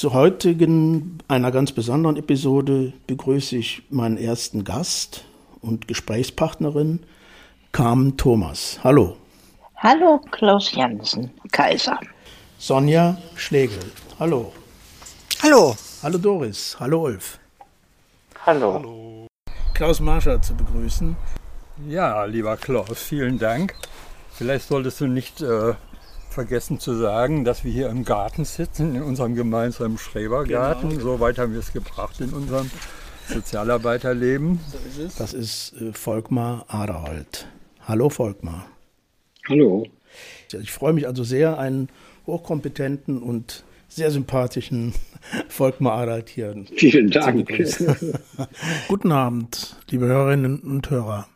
Zur 0.00 0.14
heutigen, 0.14 1.18
einer 1.28 1.50
ganz 1.50 1.72
besonderen 1.72 2.16
Episode 2.16 2.94
begrüße 3.06 3.54
ich 3.58 3.82
meinen 3.90 4.16
ersten 4.16 4.64
Gast 4.64 5.26
und 5.60 5.88
Gesprächspartnerin, 5.88 7.00
Carmen 7.72 8.16
Thomas. 8.16 8.80
Hallo. 8.82 9.18
Hallo, 9.76 10.18
Klaus 10.30 10.72
Jansen, 10.72 11.30
Kaiser. 11.52 12.00
Sonja 12.56 13.18
Schlegel. 13.34 13.78
Hallo. 14.18 14.54
Hallo. 15.42 15.76
Hallo 16.02 16.16
Doris. 16.16 16.78
Hallo 16.80 17.02
Ulf. 17.02 17.38
Hallo. 18.46 18.72
Hallo. 18.72 19.26
Klaus 19.74 20.00
Marscher 20.00 20.40
zu 20.40 20.54
begrüßen. 20.54 21.14
Ja, 21.90 22.24
lieber 22.24 22.56
Klaus, 22.56 23.02
vielen 23.02 23.38
Dank. 23.38 23.74
Vielleicht 24.32 24.66
solltest 24.66 24.98
du 25.02 25.08
nicht 25.08 25.42
äh, 25.42 25.74
vergessen 26.32 26.78
zu 26.78 26.94
sagen, 26.94 27.44
dass 27.44 27.64
wir 27.64 27.72
hier 27.72 27.88
im 27.88 28.04
Garten 28.04 28.44
sitzen, 28.44 28.94
in 28.94 29.02
unserem 29.02 29.34
gemeinsamen 29.34 29.98
Schrebergarten. 29.98 30.90
Genau. 30.90 31.02
So 31.02 31.20
weit 31.20 31.38
haben 31.38 31.52
wir 31.52 31.60
es 31.60 31.72
gebracht 31.72 32.20
in 32.20 32.30
unserem 32.30 32.70
Sozialarbeiterleben. 33.28 34.60
So 34.70 35.02
ist 35.02 35.20
das 35.20 35.34
ist 35.34 35.74
äh, 35.80 35.92
Volkmar 35.92 36.64
Aderholt. 36.68 37.46
Hallo 37.86 38.08
Volkmar. 38.08 38.66
Hallo. 39.48 39.86
Ich 40.60 40.72
freue 40.72 40.92
mich 40.92 41.06
also 41.06 41.24
sehr, 41.24 41.58
einen 41.58 41.88
hochkompetenten 42.26 43.22
und 43.22 43.64
sehr 43.88 44.10
sympathischen 44.10 44.94
Volkmar 45.48 45.94
Aderholt 45.98 46.28
hier. 46.28 46.64
Vielen 46.76 47.10
Dank. 47.10 47.48
Guten 48.88 49.12
Abend, 49.12 49.76
liebe 49.90 50.06
Hörerinnen 50.06 50.60
und 50.60 50.90
Hörer. 50.90 51.26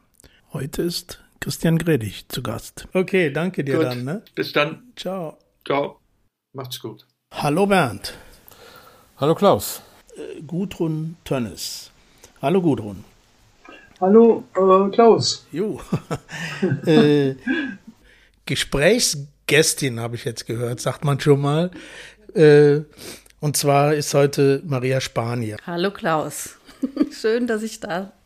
Heute 0.52 0.82
ist 0.82 1.23
Christian 1.44 1.76
Gredig 1.76 2.24
zu 2.28 2.42
Gast. 2.42 2.88
Okay, 2.94 3.30
danke 3.30 3.64
dir 3.64 3.76
gut. 3.76 3.84
dann. 3.84 4.02
Ne? 4.02 4.22
Bis 4.34 4.54
dann. 4.54 4.94
Ciao. 4.96 5.36
Ciao. 5.66 6.00
Macht's 6.54 6.80
gut. 6.80 7.06
Hallo 7.32 7.66
Bernd. 7.66 8.14
Hallo 9.18 9.34
Klaus. 9.34 9.82
Äh, 10.16 10.40
Gudrun 10.40 11.16
Tönnes. 11.22 11.90
Hallo 12.40 12.62
Gudrun. 12.62 13.04
Hallo 14.00 14.44
äh, 14.54 14.90
Klaus. 14.90 15.46
Jo. 15.52 15.82
äh, 16.86 17.34
Gesprächsgästin 18.46 20.00
habe 20.00 20.16
ich 20.16 20.24
jetzt 20.24 20.46
gehört, 20.46 20.80
sagt 20.80 21.04
man 21.04 21.20
schon 21.20 21.42
mal. 21.42 21.70
Äh, 22.32 22.80
und 23.40 23.58
zwar 23.58 23.92
ist 23.92 24.14
heute 24.14 24.62
Maria 24.64 24.98
Spanier. 25.02 25.58
Hallo 25.66 25.90
Klaus. 25.90 26.56
Schön, 27.12 27.46
dass 27.46 27.62
ich 27.62 27.80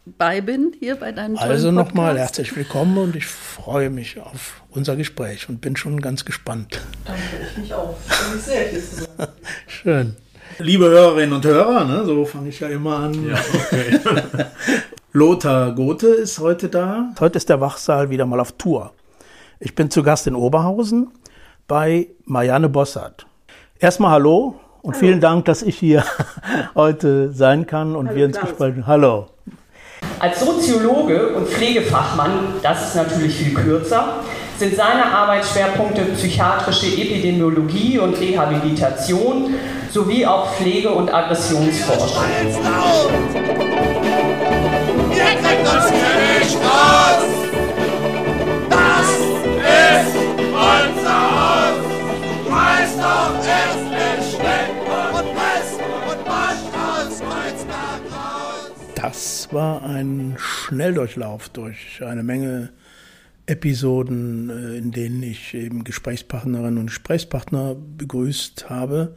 dabei 0.09 0.41
bin 0.41 0.73
hier 0.79 0.97
bei 0.97 1.13
deinem 1.13 1.37
Also 1.37 1.71
nochmal 1.71 2.19
herzlich 2.19 2.57
willkommen 2.57 2.97
und 2.99 3.17
ich 3.17 3.27
freue 3.27 3.91
mich 3.91 4.19
auf 4.19 4.63
unser 4.71 4.97
Gespräch 4.97 5.49
und 5.49 5.61
bin 5.61 5.77
schon 5.77 6.01
ganz 6.01 6.25
gespannt. 6.25 6.81
Danke, 7.05 7.21
ich 7.51 7.59
mich 7.59 7.75
auch. 7.75 7.95
Bin 8.31 8.41
sehr 8.41 8.71
Schön. 9.67 10.17
Liebe 10.59 10.87
Hörerinnen 10.87 11.35
und 11.35 11.45
Hörer, 11.45 11.85
ne, 11.85 12.05
so 12.05 12.25
fange 12.25 12.49
ich 12.49 12.61
ja 12.61 12.69
immer 12.69 12.97
an. 12.97 13.29
Ja, 13.29 13.37
okay. 13.55 14.01
Lothar 15.13 15.75
Gothe 15.75 16.09
ist 16.09 16.39
heute 16.39 16.69
da. 16.69 17.13
Heute 17.21 17.37
ist 17.37 17.49
der 17.49 17.61
Wachsaal 17.61 18.09
wieder 18.11 18.25
mal 18.25 18.41
auf 18.41 18.53
Tour. 18.53 18.93
Ich 19.61 19.75
bin 19.75 19.91
zu 19.91 20.03
Gast 20.03 20.27
in 20.27 20.35
Oberhausen 20.35 21.11
bei 21.67 22.09
Marianne 22.25 22.69
Bossart. 22.69 23.27
Erstmal 23.79 24.13
hallo 24.13 24.59
und 24.83 24.95
hallo. 24.95 25.01
vielen 25.01 25.21
Dank, 25.21 25.45
dass 25.45 25.63
ich 25.63 25.79
hier 25.79 26.03
heute 26.75 27.31
sein 27.33 27.67
kann 27.67 27.95
und 27.95 28.09
hallo, 28.09 28.17
wir 28.17 28.25
ins 28.27 28.41
Gespräch. 28.41 28.75
Hallo. 28.87 29.29
Als 30.21 30.41
Soziologe 30.41 31.29
und 31.29 31.49
Pflegefachmann, 31.49 32.55
das 32.63 32.89
ist 32.89 32.97
natürlich 32.97 33.35
viel 33.37 33.55
kürzer, 33.55 34.21
sind 34.59 34.75
seine 34.75 35.05
Arbeitsschwerpunkte 35.05 36.03
psychiatrische 36.17 36.87
Epidemiologie 36.87 38.01
und 38.01 38.19
Rehabilitation 38.19 39.55
sowie 39.93 40.27
auch 40.27 40.53
Pflege- 40.55 40.91
und 40.91 41.15
Aggressionsforschung. 41.15 42.25
Ihr 45.13 45.25
kriegt 45.41 45.73
uns 45.73 45.91
nicht! 45.91 47.38
Das 59.19 59.53
war 59.53 59.83
ein 59.83 60.37
Schnelldurchlauf 60.39 61.49
durch 61.49 62.05
eine 62.05 62.23
Menge 62.23 62.71
Episoden, 63.47 64.49
äh, 64.49 64.79
in 64.79 64.93
denen 64.93 65.25
ich 65.25 65.55
eben 65.55 65.83
Gesprächspartnerinnen 65.83 66.79
und 66.79 66.87
Gesprächspartner 66.87 67.75
begrüßt 67.75 68.71
habe. 68.71 69.17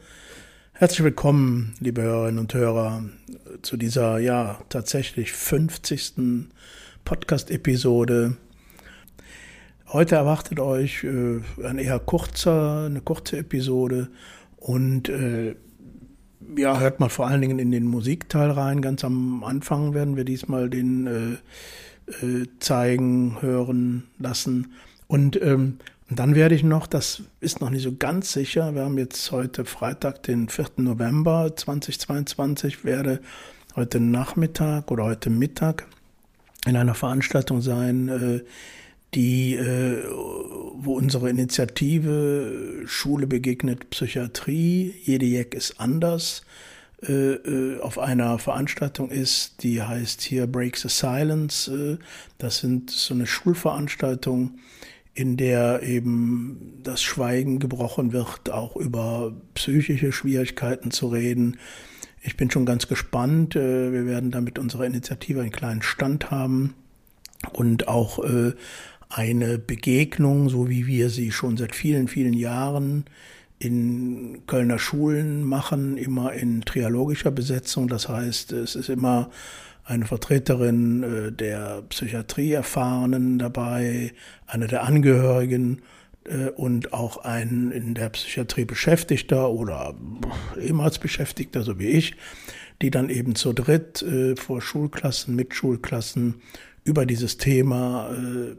Herzlich 0.72 1.04
willkommen, 1.04 1.74
liebe 1.78 2.02
Hörerinnen 2.02 2.40
und 2.40 2.52
Hörer, 2.52 3.04
zu 3.62 3.76
dieser 3.76 4.18
ja 4.18 4.58
tatsächlich 4.70 5.30
50. 5.30 6.48
Podcast-Episode. 7.04 8.36
Heute 9.86 10.16
erwartet 10.16 10.58
euch 10.58 11.04
äh, 11.04 11.38
ein 11.64 11.78
eher 11.78 12.00
kurzer, 12.00 12.86
eine 12.86 13.02
kurze 13.02 13.38
Episode 13.38 14.08
und 14.56 15.08
äh, 15.08 15.54
ja, 16.56 16.78
hört 16.78 17.00
mal 17.00 17.08
vor 17.08 17.26
allen 17.26 17.40
Dingen 17.40 17.58
in 17.58 17.70
den 17.70 17.86
Musikteil 17.86 18.50
rein. 18.50 18.82
Ganz 18.82 19.04
am 19.04 19.44
Anfang 19.44 19.94
werden 19.94 20.16
wir 20.16 20.24
diesmal 20.24 20.70
den 20.70 21.06
äh, 21.06 22.24
äh, 22.24 22.46
zeigen, 22.58 23.40
hören 23.40 24.04
lassen. 24.18 24.72
Und 25.06 25.40
ähm, 25.40 25.78
dann 26.10 26.34
werde 26.34 26.54
ich 26.54 26.62
noch, 26.62 26.86
das 26.86 27.22
ist 27.40 27.60
noch 27.60 27.70
nicht 27.70 27.82
so 27.82 27.94
ganz 27.96 28.32
sicher, 28.32 28.74
wir 28.74 28.82
haben 28.82 28.98
jetzt 28.98 29.30
heute 29.30 29.64
Freitag, 29.64 30.22
den 30.24 30.48
4. 30.48 30.66
November 30.76 31.54
2022, 31.54 32.84
werde 32.84 33.20
heute 33.76 34.00
Nachmittag 34.00 34.90
oder 34.90 35.04
heute 35.04 35.30
Mittag 35.30 35.86
in 36.66 36.76
einer 36.76 36.94
Veranstaltung 36.94 37.62
sein, 37.62 38.08
äh, 38.08 38.40
die, 39.14 39.54
äh, 39.54 40.04
wo 40.08 40.94
unsere 40.96 41.28
Initiative 41.30 42.82
Schule 42.86 43.26
begegnet 43.26 43.90
Psychiatrie, 43.90 44.94
jede 45.04 45.26
Jeck 45.26 45.54
ist 45.54 45.78
anders, 45.80 46.42
äh, 47.02 47.78
auf 47.80 47.98
einer 47.98 48.38
Veranstaltung 48.38 49.10
ist, 49.10 49.62
die 49.62 49.82
heißt 49.82 50.22
hier 50.22 50.46
Break 50.46 50.76
the 50.76 50.88
Silence. 50.88 51.98
Das 52.38 52.58
sind 52.58 52.90
so 52.90 53.14
eine 53.14 53.26
Schulveranstaltung, 53.26 54.58
in 55.14 55.36
der 55.36 55.82
eben 55.82 56.78
das 56.82 57.02
Schweigen 57.02 57.58
gebrochen 57.58 58.12
wird, 58.12 58.50
auch 58.50 58.76
über 58.76 59.34
psychische 59.54 60.12
Schwierigkeiten 60.12 60.90
zu 60.90 61.08
reden. 61.08 61.58
Ich 62.22 62.36
bin 62.36 62.50
schon 62.50 62.64
ganz 62.64 62.88
gespannt. 62.88 63.56
Äh, 63.56 63.92
wir 63.92 64.06
werden 64.06 64.30
da 64.30 64.40
mit 64.40 64.58
unserer 64.58 64.86
Initiative 64.86 65.40
einen 65.40 65.50
kleinen 65.50 65.82
Stand 65.82 66.30
haben 66.30 66.74
und 67.52 67.88
auch 67.88 68.22
äh, 68.24 68.52
eine 69.14 69.58
Begegnung, 69.58 70.48
so 70.48 70.68
wie 70.68 70.86
wir 70.86 71.10
sie 71.10 71.32
schon 71.32 71.56
seit 71.56 71.74
vielen, 71.74 72.08
vielen 72.08 72.32
Jahren 72.32 73.04
in 73.58 74.42
Kölner 74.46 74.78
Schulen 74.78 75.44
machen, 75.44 75.96
immer 75.96 76.32
in 76.32 76.62
trialogischer 76.62 77.30
Besetzung. 77.30 77.88
Das 77.88 78.08
heißt, 78.08 78.52
es 78.52 78.74
ist 78.74 78.88
immer 78.88 79.30
eine 79.84 80.06
Vertreterin 80.06 81.02
äh, 81.02 81.32
der 81.32 81.82
Psychiatrie 81.88 82.52
erfahrenen 82.52 83.38
dabei, 83.38 84.12
eine 84.46 84.66
der 84.66 84.84
Angehörigen 84.84 85.82
äh, 86.24 86.48
und 86.50 86.92
auch 86.92 87.18
ein 87.18 87.70
in 87.70 87.94
der 87.94 88.08
Psychiatrie 88.10 88.64
Beschäftigter 88.64 89.50
oder 89.50 89.94
ehemals 90.60 90.98
Beschäftigter, 90.98 91.62
so 91.62 91.78
wie 91.78 91.88
ich, 91.88 92.14
die 92.80 92.90
dann 92.90 93.10
eben 93.10 93.34
zu 93.34 93.52
dritt 93.52 94.02
äh, 94.02 94.36
vor 94.36 94.60
Schulklassen, 94.60 95.36
mit 95.36 95.54
Schulklassen 95.54 96.40
über 96.84 97.06
dieses 97.06 97.36
Thema 97.36 98.10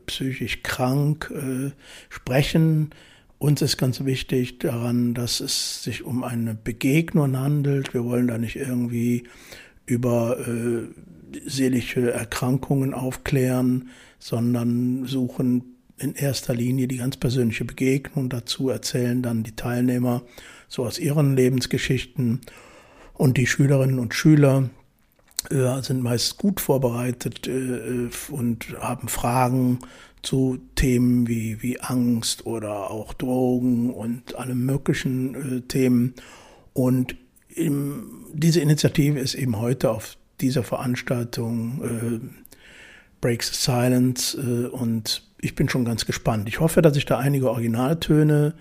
psychisch 0.06 0.64
krank 0.64 1.34
sprechen. 2.10 2.92
Uns 3.44 3.62
ist 3.62 3.76
ganz 3.76 4.06
wichtig 4.06 4.60
daran, 4.60 5.14
dass 5.14 5.42
es 5.42 5.84
sich 5.84 6.04
um 6.06 6.24
eine 6.24 6.56
Begegnung 6.56 7.38
handelt. 7.38 7.94
Wir 7.94 8.06
wollen 8.06 8.30
da 8.30 8.38
nicht 8.38 8.56
irgendwie 8.56 9.24
über 9.86 10.38
äh, 10.48 10.88
seelische 11.46 12.12
Erkrankungen 12.12 12.94
aufklären, 12.94 13.90
sondern 14.18 15.06
suchen 15.06 15.76
in 15.98 16.16
erster 16.16 16.54
Linie 16.56 16.88
die 16.88 16.98
ganz 16.98 17.18
persönliche 17.18 17.66
Begegnung. 17.66 18.30
Dazu 18.30 18.70
erzählen 18.70 19.22
dann 19.22 19.44
die 19.44 19.56
Teilnehmer 19.56 20.24
so 20.68 20.86
aus 20.86 20.98
ihren 20.98 21.36
Lebensgeschichten 21.36 22.42
und 23.14 23.38
die 23.38 23.48
Schülerinnen 23.48 24.00
und 24.00 24.14
Schüler 24.14 24.70
äh, 24.70 24.83
sind 25.50 26.02
meist 26.02 26.38
gut 26.38 26.60
vorbereitet 26.60 27.48
äh, 27.48 28.10
und 28.30 28.76
haben 28.80 29.08
Fragen 29.08 29.80
zu 30.22 30.60
Themen 30.76 31.28
wie, 31.28 31.62
wie 31.62 31.80
Angst 31.82 32.46
oder 32.46 32.90
auch 32.90 33.14
Drogen 33.14 33.90
und 33.90 34.36
allem 34.36 34.66
möglichen 34.66 35.58
äh, 35.58 35.62
Themen. 35.62 36.16
Und 36.74 37.16
diese 37.56 38.60
Initiative 38.60 39.20
ist 39.20 39.36
eben 39.36 39.60
heute 39.60 39.92
auf 39.92 40.18
dieser 40.42 40.64
Veranstaltung 40.64 41.82
äh, 41.84 42.20
Breaks 43.22 43.50
the 43.50 43.72
Silence 43.72 44.38
äh, 44.38 44.68
und 44.68 45.24
ich 45.40 45.56
bin 45.56 45.70
schon 45.70 45.86
ganz 45.86 46.06
gespannt. 46.06 46.48
Ich 46.48 46.60
hoffe, 46.60 46.82
dass 46.82 46.98
ich 46.98 47.06
da 47.06 47.20
einige 47.20 47.50
Originaltöne 47.52 48.54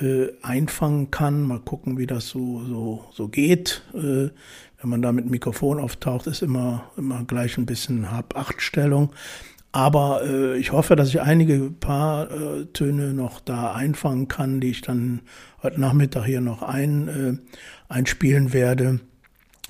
äh, 0.00 0.26
einfangen 0.42 1.10
kann. 1.10 1.42
Mal 1.42 1.60
gucken, 1.60 1.96
wie 1.96 2.06
das 2.06 2.28
so, 2.28 2.64
so, 2.64 3.04
so 3.12 3.28
geht. 3.28 3.82
Wenn 4.84 4.90
man 4.90 5.00
da 5.00 5.12
mit 5.12 5.30
Mikrofon 5.30 5.80
auftaucht, 5.80 6.26
ist 6.26 6.42
immer, 6.42 6.90
immer 6.98 7.24
gleich 7.24 7.56
ein 7.56 7.64
bisschen 7.64 8.10
Hab-Acht-Stellung. 8.12 9.14
Aber 9.72 10.20
äh, 10.26 10.58
ich 10.58 10.72
hoffe, 10.72 10.94
dass 10.94 11.08
ich 11.08 11.22
einige 11.22 11.70
paar 11.70 12.30
äh, 12.30 12.66
Töne 12.66 13.14
noch 13.14 13.40
da 13.40 13.72
einfangen 13.72 14.28
kann, 14.28 14.60
die 14.60 14.72
ich 14.72 14.82
dann 14.82 15.22
heute 15.62 15.80
Nachmittag 15.80 16.26
hier 16.26 16.42
noch 16.42 16.60
ein, 16.60 17.08
äh, 17.08 17.38
einspielen 17.88 18.52
werde, 18.52 19.00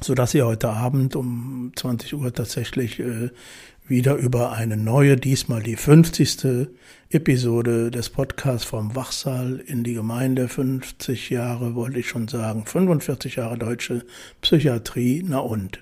so 0.01 0.15
dass 0.15 0.35
ihr 0.35 0.47
heute 0.47 0.71
Abend 0.71 1.15
um 1.15 1.71
20 1.77 2.15
Uhr 2.15 2.33
tatsächlich 2.33 2.99
äh, 2.99 3.31
wieder 3.87 4.15
über 4.15 4.53
eine 4.53 4.79
neue, 4.79 5.17
diesmal 5.17 5.63
die 5.63 5.77
50. 5.77 6.69
Episode 7.11 7.91
des 7.91 8.09
Podcasts 8.09 8.65
vom 8.65 8.97
Wachsaal 8.97 9.61
in 9.67 9.85
die 9.85 9.93
Gemeinde. 9.93 10.49
50 10.49 11.29
Jahre 11.29 11.75
wollte 11.75 11.99
ich 11.99 12.09
schon 12.09 12.27
sagen, 12.27 12.65
45 12.65 13.37
Jahre 13.37 13.59
deutsche 13.59 14.05
Psychiatrie, 14.41 15.23
na 15.27 15.41
und. 15.41 15.81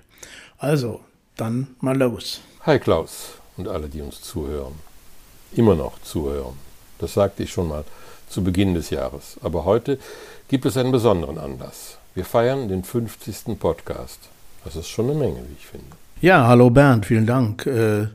Also, 0.59 1.01
dann 1.37 1.69
mal 1.81 1.97
los. 1.97 2.41
Hi 2.63 2.81
Klaus 2.81 3.35
und 3.57 3.69
alle, 3.69 3.89
die 3.89 4.01
uns 4.01 4.21
zuhören. 4.21 4.75
Immer 5.55 5.77
noch 5.77 6.03
zuhören. 6.03 6.55
Das 6.99 7.15
sagte 7.15 7.45
ich 7.45 7.53
schon 7.53 7.69
mal 7.69 7.85
zu 8.29 8.43
Beginn 8.43 8.75
des 8.75 8.91
Jahres. 8.91 9.37
Aber 9.43 9.65
heute 9.65 9.99
gibt 10.49 10.67
es 10.67 10.77
einen 10.77 10.91
besonderen 10.91 11.39
Anlass. 11.39 11.99
Wir 12.15 12.25
feiern 12.25 12.69
den 12.69 12.83
50. 12.83 13.59
Podcast. 13.61 14.19
Das 14.65 14.75
ist 14.75 14.89
schon 14.89 15.09
eine 15.09 15.19
Menge, 15.19 15.39
wie 15.49 15.55
ich 15.57 15.67
finde. 15.67 16.02
Ja, 16.23 16.47
hallo 16.47 16.71
Bernd, 16.71 17.05
vielen 17.05 17.27
Dank. 17.27 17.67
Äh, 17.67 18.07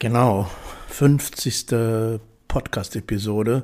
genau, 0.00 0.50
50. 0.88 1.66
Podcast-Episode. 2.48 3.62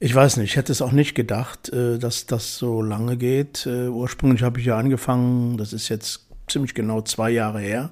Ich 0.00 0.14
weiß 0.14 0.38
nicht, 0.38 0.52
ich 0.52 0.56
hätte 0.56 0.72
es 0.72 0.80
auch 0.80 0.92
nicht 0.92 1.14
gedacht, 1.14 1.68
äh, 1.68 1.98
dass 1.98 2.24
das 2.24 2.56
so 2.56 2.80
lange 2.80 3.18
geht. 3.18 3.66
Äh, 3.66 3.88
ursprünglich 3.88 4.42
habe 4.42 4.60
ich 4.60 4.64
ja 4.64 4.78
angefangen, 4.78 5.58
das 5.58 5.74
ist 5.74 5.90
jetzt 5.90 6.26
ziemlich 6.48 6.72
genau 6.72 7.02
zwei 7.02 7.28
Jahre 7.28 7.60
her 7.60 7.90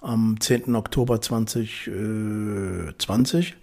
am 0.00 0.40
10. 0.40 0.74
Oktober 0.76 1.20
2020. 1.20 3.56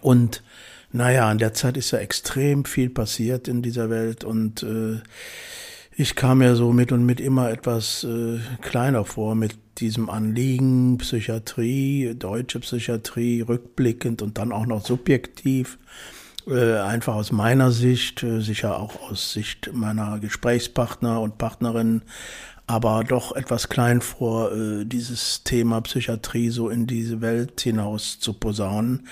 Und 0.00 0.42
naja, 0.90 1.30
in 1.30 1.38
der 1.38 1.54
Zeit 1.54 1.76
ist 1.76 1.92
ja 1.92 2.00
extrem 2.00 2.64
viel 2.64 2.90
passiert 2.90 3.46
in 3.46 3.62
dieser 3.62 3.88
Welt 3.88 4.24
und 4.24 4.64
äh, 4.64 5.00
ich 6.00 6.14
kam 6.14 6.38
mir 6.38 6.54
so 6.54 6.72
mit 6.72 6.92
und 6.92 7.04
mit 7.04 7.18
immer 7.18 7.50
etwas 7.50 8.04
äh, 8.04 8.38
kleiner 8.62 9.04
vor 9.04 9.34
mit 9.34 9.58
diesem 9.78 10.08
Anliegen, 10.08 10.96
Psychiatrie, 10.98 12.14
deutsche 12.16 12.60
Psychiatrie, 12.60 13.40
rückblickend 13.40 14.22
und 14.22 14.38
dann 14.38 14.52
auch 14.52 14.66
noch 14.66 14.86
subjektiv, 14.86 15.76
äh, 16.46 16.76
einfach 16.76 17.16
aus 17.16 17.32
meiner 17.32 17.72
Sicht, 17.72 18.22
äh, 18.22 18.40
sicher 18.40 18.78
auch 18.78 19.10
aus 19.10 19.32
Sicht 19.32 19.70
meiner 19.72 20.20
Gesprächspartner 20.20 21.20
und 21.20 21.36
Partnerinnen, 21.36 22.02
aber 22.68 23.02
doch 23.02 23.34
etwas 23.34 23.68
klein 23.68 24.00
vor, 24.00 24.52
äh, 24.52 24.84
dieses 24.84 25.42
Thema 25.42 25.80
Psychiatrie 25.80 26.50
so 26.50 26.68
in 26.68 26.86
diese 26.86 27.20
Welt 27.20 27.60
hinaus 27.60 28.20
zu 28.20 28.34
posaunen. 28.34 29.08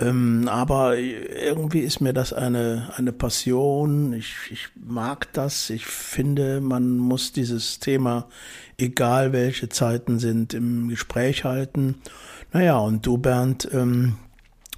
Ähm, 0.00 0.48
aber 0.48 0.96
irgendwie 0.96 1.80
ist 1.80 2.00
mir 2.00 2.12
das 2.12 2.32
eine, 2.32 2.92
eine 2.96 3.12
Passion. 3.12 4.12
Ich, 4.12 4.34
ich 4.50 4.68
mag 4.76 5.32
das. 5.32 5.70
Ich 5.70 5.86
finde, 5.86 6.60
man 6.60 6.98
muss 6.98 7.32
dieses 7.32 7.80
Thema, 7.80 8.28
egal 8.76 9.32
welche 9.32 9.68
Zeiten 9.68 10.18
sind, 10.18 10.54
im 10.54 10.88
Gespräch 10.88 11.44
halten. 11.44 11.96
Naja, 12.52 12.78
und 12.78 13.04
du, 13.04 13.18
Bernd, 13.18 13.68
ähm, 13.72 14.16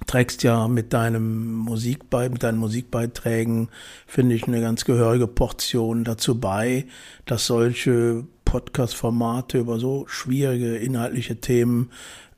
trägst 0.07 0.41
ja 0.43 0.67
mit 0.67 0.93
deinem 0.93 1.53
Musikbe 1.53 2.29
mit 2.29 2.43
deinen 2.43 2.57
Musikbeiträgen, 2.57 3.69
finde 4.07 4.35
ich, 4.35 4.47
eine 4.47 4.59
ganz 4.59 4.85
gehörige 4.85 5.27
Portion 5.27 6.03
dazu 6.03 6.39
bei, 6.39 6.85
dass 7.25 7.45
solche 7.45 8.25
Podcast-Formate 8.45 9.59
über 9.59 9.79
so 9.79 10.05
schwierige 10.07 10.75
inhaltliche 10.77 11.37
Themen 11.37 11.91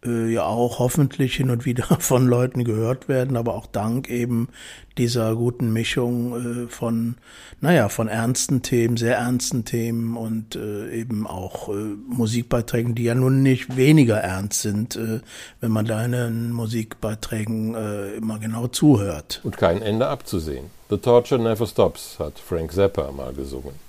ja 0.05 0.45
auch 0.45 0.79
hoffentlich 0.79 1.35
hin 1.35 1.49
und 1.49 1.65
wieder 1.65 1.83
von 1.99 2.27
Leuten 2.27 2.63
gehört 2.63 3.07
werden, 3.07 3.37
aber 3.37 3.55
auch 3.55 3.67
dank 3.67 4.09
eben 4.09 4.49
dieser 4.97 5.35
guten 5.35 5.73
Mischung 5.73 6.65
äh, 6.65 6.67
von, 6.67 7.15
naja, 7.61 7.89
von 7.89 8.07
ernsten 8.07 8.61
Themen, 8.61 8.97
sehr 8.97 9.17
ernsten 9.17 9.65
Themen 9.65 10.15
und 10.15 10.55
äh, 10.55 10.91
eben 10.91 11.25
auch 11.25 11.69
äh, 11.69 11.73
Musikbeiträgen, 12.07 12.95
die 12.95 13.03
ja 13.03 13.15
nun 13.15 13.41
nicht 13.41 13.75
weniger 13.75 14.17
ernst 14.17 14.61
sind, 14.61 14.95
äh, 14.95 15.21
wenn 15.61 15.71
man 15.71 15.85
deinen 15.85 16.51
Musikbeiträgen 16.51 17.75
äh, 17.75 18.13
immer 18.15 18.39
genau 18.39 18.67
zuhört. 18.67 19.41
Und 19.43 19.57
kein 19.57 19.81
Ende 19.81 20.07
abzusehen. 20.07 20.65
The 20.89 20.97
Torture 20.97 21.41
Never 21.41 21.65
Stops, 21.65 22.19
hat 22.19 22.39
Frank 22.39 22.71
Zappa 22.71 23.11
mal 23.11 23.33
gesungen. 23.33 23.82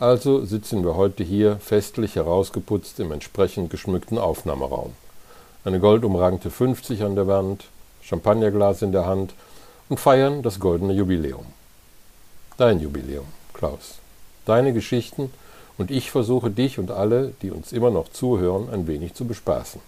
Also 0.00 0.44
sitzen 0.44 0.84
wir 0.84 0.94
heute 0.94 1.24
hier 1.24 1.56
festlich 1.56 2.14
herausgeputzt 2.14 3.00
im 3.00 3.10
entsprechend 3.10 3.70
geschmückten 3.70 4.16
Aufnahmeraum. 4.16 4.92
Eine 5.64 5.80
goldumrankte 5.80 6.50
50 6.50 7.02
an 7.02 7.16
der 7.16 7.26
Wand, 7.26 7.64
Champagnerglas 8.02 8.82
in 8.82 8.92
der 8.92 9.06
Hand 9.06 9.34
und 9.88 9.98
feiern 9.98 10.42
das 10.42 10.60
goldene 10.60 10.92
Jubiläum. 10.92 11.46
Dein 12.58 12.78
Jubiläum, 12.80 13.26
Klaus. 13.52 13.98
Deine 14.46 14.72
Geschichten 14.72 15.32
und 15.78 15.90
ich 15.90 16.12
versuche 16.12 16.50
dich 16.50 16.78
und 16.78 16.92
alle, 16.92 17.32
die 17.42 17.50
uns 17.50 17.72
immer 17.72 17.90
noch 17.90 18.08
zuhören, 18.08 18.68
ein 18.70 18.86
wenig 18.86 19.14
zu 19.14 19.24
bespaßen. 19.24 19.80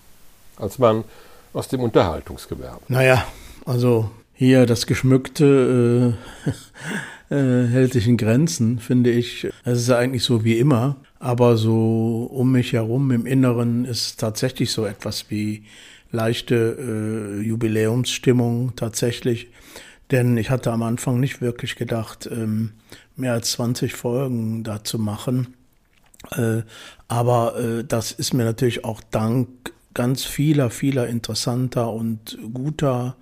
Als 0.56 0.78
Mann 0.78 1.04
aus 1.52 1.68
dem 1.68 1.82
Unterhaltungsgewerbe. 1.82 2.80
Naja, 2.88 3.24
also 3.64 4.10
hier 4.40 4.64
das 4.64 4.86
geschmückte 4.86 6.14
äh, 7.28 7.34
äh, 7.34 7.68
hält 7.68 7.92
sich 7.92 8.08
in 8.08 8.16
Grenzen, 8.16 8.78
finde 8.78 9.10
ich. 9.10 9.46
Es 9.66 9.80
ist 9.80 9.90
eigentlich 9.90 10.24
so 10.24 10.44
wie 10.44 10.56
immer, 10.58 10.96
aber 11.18 11.58
so 11.58 12.26
um 12.32 12.52
mich 12.52 12.72
herum 12.72 13.10
im 13.10 13.26
Inneren 13.26 13.84
ist 13.84 14.18
tatsächlich 14.18 14.72
so 14.72 14.86
etwas 14.86 15.26
wie 15.28 15.64
leichte 16.10 16.54
äh, 17.36 17.42
Jubiläumsstimmung 17.42 18.74
tatsächlich. 18.76 19.48
Denn 20.10 20.38
ich 20.38 20.48
hatte 20.48 20.72
am 20.72 20.84
Anfang 20.84 21.20
nicht 21.20 21.42
wirklich 21.42 21.76
gedacht, 21.76 22.26
ähm, 22.32 22.70
mehr 23.16 23.34
als 23.34 23.52
20 23.52 23.92
Folgen 23.92 24.64
da 24.64 24.82
zu 24.82 24.98
machen. 24.98 25.48
Äh, 26.30 26.62
aber 27.08 27.58
äh, 27.58 27.84
das 27.84 28.10
ist 28.10 28.32
mir 28.32 28.44
natürlich 28.44 28.86
auch 28.86 29.02
dank 29.10 29.48
ganz 29.92 30.24
vieler, 30.24 30.70
vieler 30.70 31.08
interessanter 31.08 31.92
und 31.92 32.38
guter 32.54 33.16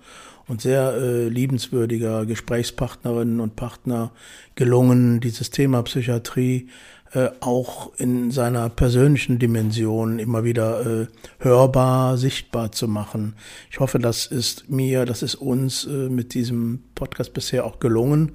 und 0.49 0.61
sehr 0.61 0.93
äh, 0.93 1.29
liebenswürdiger 1.29 2.25
Gesprächspartnerinnen 2.25 3.39
und 3.39 3.55
Partner 3.55 4.11
gelungen, 4.55 5.21
dieses 5.21 5.51
Thema 5.51 5.83
Psychiatrie 5.83 6.67
äh, 7.11 7.29
auch 7.39 7.91
in 7.97 8.29
seiner 8.29 8.69
persönlichen 8.69 9.39
Dimension 9.39 10.19
immer 10.19 10.43
wieder 10.43 10.85
äh, 10.85 11.07
hörbar, 11.39 12.17
sichtbar 12.17 12.71
zu 12.71 12.87
machen. 12.87 13.35
Ich 13.71 13.79
hoffe, 13.79 13.97
das 13.97 14.27
ist 14.27 14.69
mir, 14.69 15.05
das 15.05 15.23
ist 15.23 15.35
uns 15.35 15.85
äh, 15.85 16.09
mit 16.09 16.33
diesem 16.35 16.83
Podcast 16.93 17.33
bisher 17.33 17.65
auch 17.65 17.79
gelungen. 17.79 18.33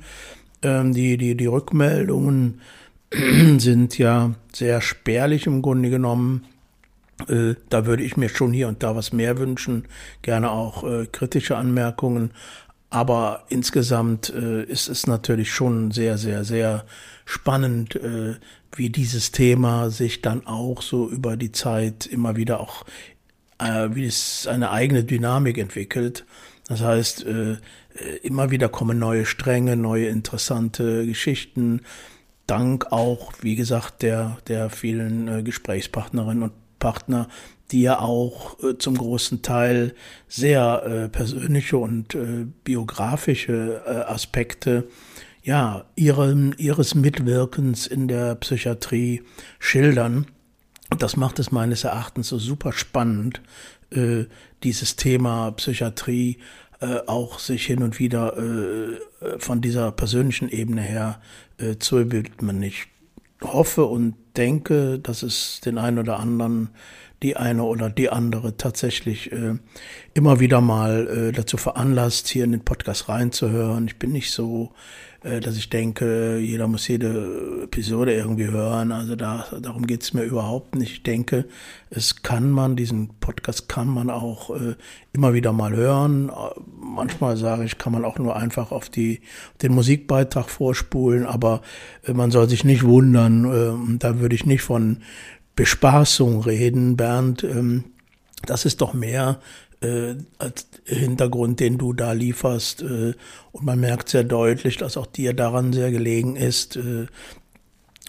Ähm, 0.62 0.93
die, 0.93 1.17
die, 1.17 1.37
die 1.37 1.47
Rückmeldungen 1.47 2.61
sind 3.59 3.97
ja 3.99 4.35
sehr 4.53 4.81
spärlich 4.81 5.47
im 5.47 5.62
Grunde 5.62 5.91
genommen. 5.91 6.47
Äh, 7.28 7.54
da 7.71 7.87
würde 7.87 8.02
ich 8.02 8.16
mir 8.16 8.28
schon 8.28 8.52
hier 8.52 8.69
und 8.69 8.83
da 8.83 8.97
was 8.97 9.12
mehr 9.12 9.38
wünschen, 9.38 9.87
gerne 10.23 10.50
auch 10.50 10.85
äh, 10.85 11.07
kritische 11.07 11.57
Anmerkungen. 11.57 12.31
Aber 12.90 13.47
insgesamt 13.49 14.33
äh, 14.33 14.62
ist 14.62 14.88
es 14.88 15.07
natürlich 15.07 15.52
schon 15.52 15.90
sehr, 15.90 16.16
sehr, 16.16 16.45
sehr 16.45 16.85
spannend, 17.25 17.97
äh, 17.97 18.35
wie 18.76 18.90
dieses 18.90 19.33
Thema 19.33 19.90
sich 19.90 20.23
dann 20.23 20.47
auch 20.47 20.83
so 20.83 21.09
über 21.09 21.37
die 21.37 21.52
Zeit 21.52 22.07
immer 22.07 22.37
wieder 22.37 22.61
auch, 22.61 22.85
äh, 23.59 23.88
wie 23.93 24.07
es 24.07 24.47
eine 24.47 24.71
eigene 24.71 25.04
Dynamik 25.04 25.59
entwickelt. 25.59 26.25
Das 26.69 26.83
heißt, 26.83 27.26
äh, 27.26 27.57
immer 28.23 28.50
wieder 28.50 28.69
kommen 28.69 28.99
neue 28.99 29.26
Stränge, 29.26 29.76
neue 29.76 30.07
interessante 30.07 31.04
Geschichten. 31.04 31.81
Dank 32.47 32.93
auch, 32.93 33.33
wie 33.40 33.57
gesagt, 33.57 34.02
der, 34.02 34.38
der 34.49 34.71
vielen 34.71 35.45
Gesprächspartnerinnen 35.45 36.45
und 36.45 36.52
Partner, 36.85 37.29
die 37.71 37.81
ja 37.81 37.99
auch 38.00 38.62
äh, 38.62 38.76
zum 38.76 38.99
großen 38.99 39.41
Teil 39.41 39.95
sehr 40.29 40.83
äh, 40.85 41.09
persönliche 41.09 41.79
und 41.79 42.14
äh, 42.14 42.45
biografische 42.62 43.83
äh, 43.87 43.91
Aspekte 44.12 44.87
ja, 45.43 45.87
ihrem, 45.97 46.53
ihres 46.59 46.95
Mitwirkens 46.95 47.87
in 47.87 48.07
der 48.07 48.35
Psychiatrie 48.35 49.23
schildern. 49.59 50.26
Und 50.91 51.03
das 51.03 51.17
macht 51.17 51.38
es 51.38 51.53
meines 51.53 51.85
Erachtens 51.85 52.29
so 52.29 52.38
super 52.38 52.73
spannend, 52.73 53.41
äh, 53.91 54.25
dieses 54.62 54.97
Thema 54.97 55.50
Psychiatrie 55.53 56.37
äh, 56.81 56.99
auch 57.07 57.38
sich 57.38 57.64
hin 57.64 57.83
und 57.83 57.99
wieder 57.99 58.37
von 59.38 59.61
dieser 59.62 59.91
persönlichen 59.93 60.50
Ebene 60.50 60.83
her 60.83 61.21
zu 61.79 62.12
widmen. 62.12 62.62
Ich 62.62 62.88
hoffe 63.43 63.85
und 63.85 64.17
denke, 64.37 64.99
dass 64.99 65.23
es 65.23 65.61
den 65.61 65.79
einen 65.79 65.99
oder 65.99 66.19
anderen, 66.19 66.71
die 67.25 67.37
eine 67.37 67.64
oder 67.64 67.88
die 67.88 68.11
andere 68.11 68.57
tatsächlich 68.57 69.33
äh, 69.33 69.54
immer 70.12 70.40
wieder 70.40 70.61
mal 70.61 71.09
äh, 71.09 71.33
dazu 71.33 71.57
veranlasst, 71.57 72.28
hier 72.28 72.45
in 72.45 72.52
den 72.52 72.64
Podcast 72.64 73.09
reinzuhören. 73.09 73.87
Ich 73.88 73.99
bin 73.99 74.12
nicht 74.12 74.31
so 74.31 74.73
äh, 75.25 75.40
dass 75.40 75.57
ich 75.57 75.71
denke, 75.71 76.38
jeder 76.38 76.69
muss 76.69 76.87
jede 76.87 77.62
Episode 77.64 78.12
irgendwie 78.14 78.49
hören. 78.49 78.93
Also 78.93 79.16
da, 79.16 79.47
darum 79.61 79.87
geht 79.87 80.02
es 80.02 80.12
mir 80.12 80.23
überhaupt 80.23 80.76
nicht. 80.76 80.93
Ich 80.93 81.02
denke, 81.02 81.47
es 81.88 82.23
kann 82.23 82.50
man, 82.50 82.76
diesen 82.76 83.09
Podcast 83.21 83.69
kann 83.69 83.88
man 83.88 84.11
auch 84.11 84.50
äh, 84.50 84.75
immer 85.14 85.33
wieder 85.33 85.54
mal 85.54 85.75
hören. 85.75 86.31
Manchmal 86.78 87.38
sage 87.38 87.64
ich, 87.64 87.78
kann 87.78 87.95
man 87.95 88.04
auch 88.04 88.19
nur 88.19 88.37
einfach 88.37 88.71
auf 88.71 88.90
die, 88.90 89.21
den 89.62 89.73
Musikbeitrag 89.73 90.50
vorspulen, 90.50 91.25
aber 91.25 91.62
äh, 92.07 92.12
man 92.12 92.31
soll 92.31 92.49
sich 92.49 92.64
nicht 92.64 92.85
wundern. 92.85 93.45
Äh, 93.95 93.99
da 93.99 94.21
würde 94.21 94.35
ich 94.35 94.45
nicht 94.45 94.62
von 94.62 94.99
Bespaßung 95.57 96.43
reden, 96.43 96.97
Bernd. 96.97 97.45
Ähm, 97.45 97.85
das 98.47 98.65
ist 98.65 98.81
doch 98.81 98.93
mehr 98.93 99.41
äh, 99.81 100.15
als 100.39 100.67
Hintergrund, 100.85 101.61
den 101.61 101.79
du 101.79 101.93
da 101.93 102.13
lieferst. 102.13 102.83
Äh, 102.83 103.15
und 103.53 103.65
man 103.65 103.81
merkt 103.81 104.09
sehr 104.09 104.25
deutlich, 104.25 104.77
dass 104.77 104.97
auch 104.97 105.07
dir 105.07 105.33
daran 105.33 105.73
sehr 105.73 105.91
gelegen 105.91 106.37
ist, 106.37 106.77
äh, 106.77 107.07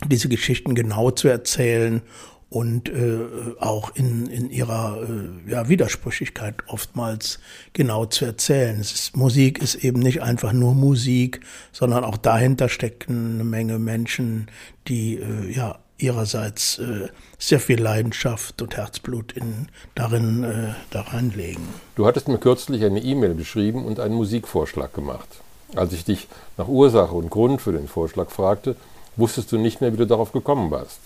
diese 0.07 0.29
Geschichten 0.29 0.75
genau 0.75 1.11
zu 1.11 1.27
erzählen 1.27 2.01
und 2.49 2.89
äh, 2.89 3.19
auch 3.59 3.95
in, 3.95 4.27
in 4.27 4.49
ihrer 4.49 5.01
äh, 5.01 5.51
ja, 5.51 5.67
Widersprüchlichkeit 5.67 6.55
oftmals 6.67 7.39
genau 7.73 8.05
zu 8.05 8.25
erzählen. 8.25 8.79
Ist, 8.79 9.17
Musik 9.17 9.59
ist 9.59 9.75
eben 9.75 9.99
nicht 9.99 10.21
einfach 10.21 10.53
nur 10.53 10.73
Musik, 10.73 11.41
sondern 11.71 12.03
auch 12.03 12.17
dahinter 12.17 12.69
stecken 12.69 13.35
eine 13.35 13.43
Menge 13.43 13.79
Menschen, 13.79 14.47
die 14.87 15.15
äh, 15.15 15.51
ja 15.51 15.79
ihrerseits 15.97 16.79
äh, 16.79 17.07
sehr 17.37 17.59
viel 17.59 17.81
Leidenschaft 17.81 18.61
und 18.61 18.75
Herzblut 18.75 19.31
in, 19.33 19.67
darin 19.93 20.43
äh, 20.43 20.73
da 20.91 21.01
reinlegen. 21.01 21.63
Du 21.95 22.05
hattest 22.05 22.27
mir 22.27 22.37
kürzlich 22.37 22.83
eine 22.83 22.99
E-Mail 22.99 23.35
geschrieben 23.35 23.85
und 23.85 23.99
einen 23.99 24.15
Musikvorschlag 24.15 24.93
gemacht. 24.93 25.27
Als 25.75 25.93
ich 25.93 26.05
dich 26.05 26.27
nach 26.57 26.67
Ursache 26.67 27.15
und 27.15 27.29
Grund 27.29 27.61
für 27.61 27.71
den 27.71 27.87
Vorschlag 27.87 28.29
fragte, 28.29 28.75
wusstest 29.15 29.51
du 29.51 29.57
nicht 29.57 29.81
mehr, 29.81 29.93
wie 29.93 29.97
du 29.97 30.07
darauf 30.07 30.31
gekommen 30.31 30.71
warst. 30.71 30.99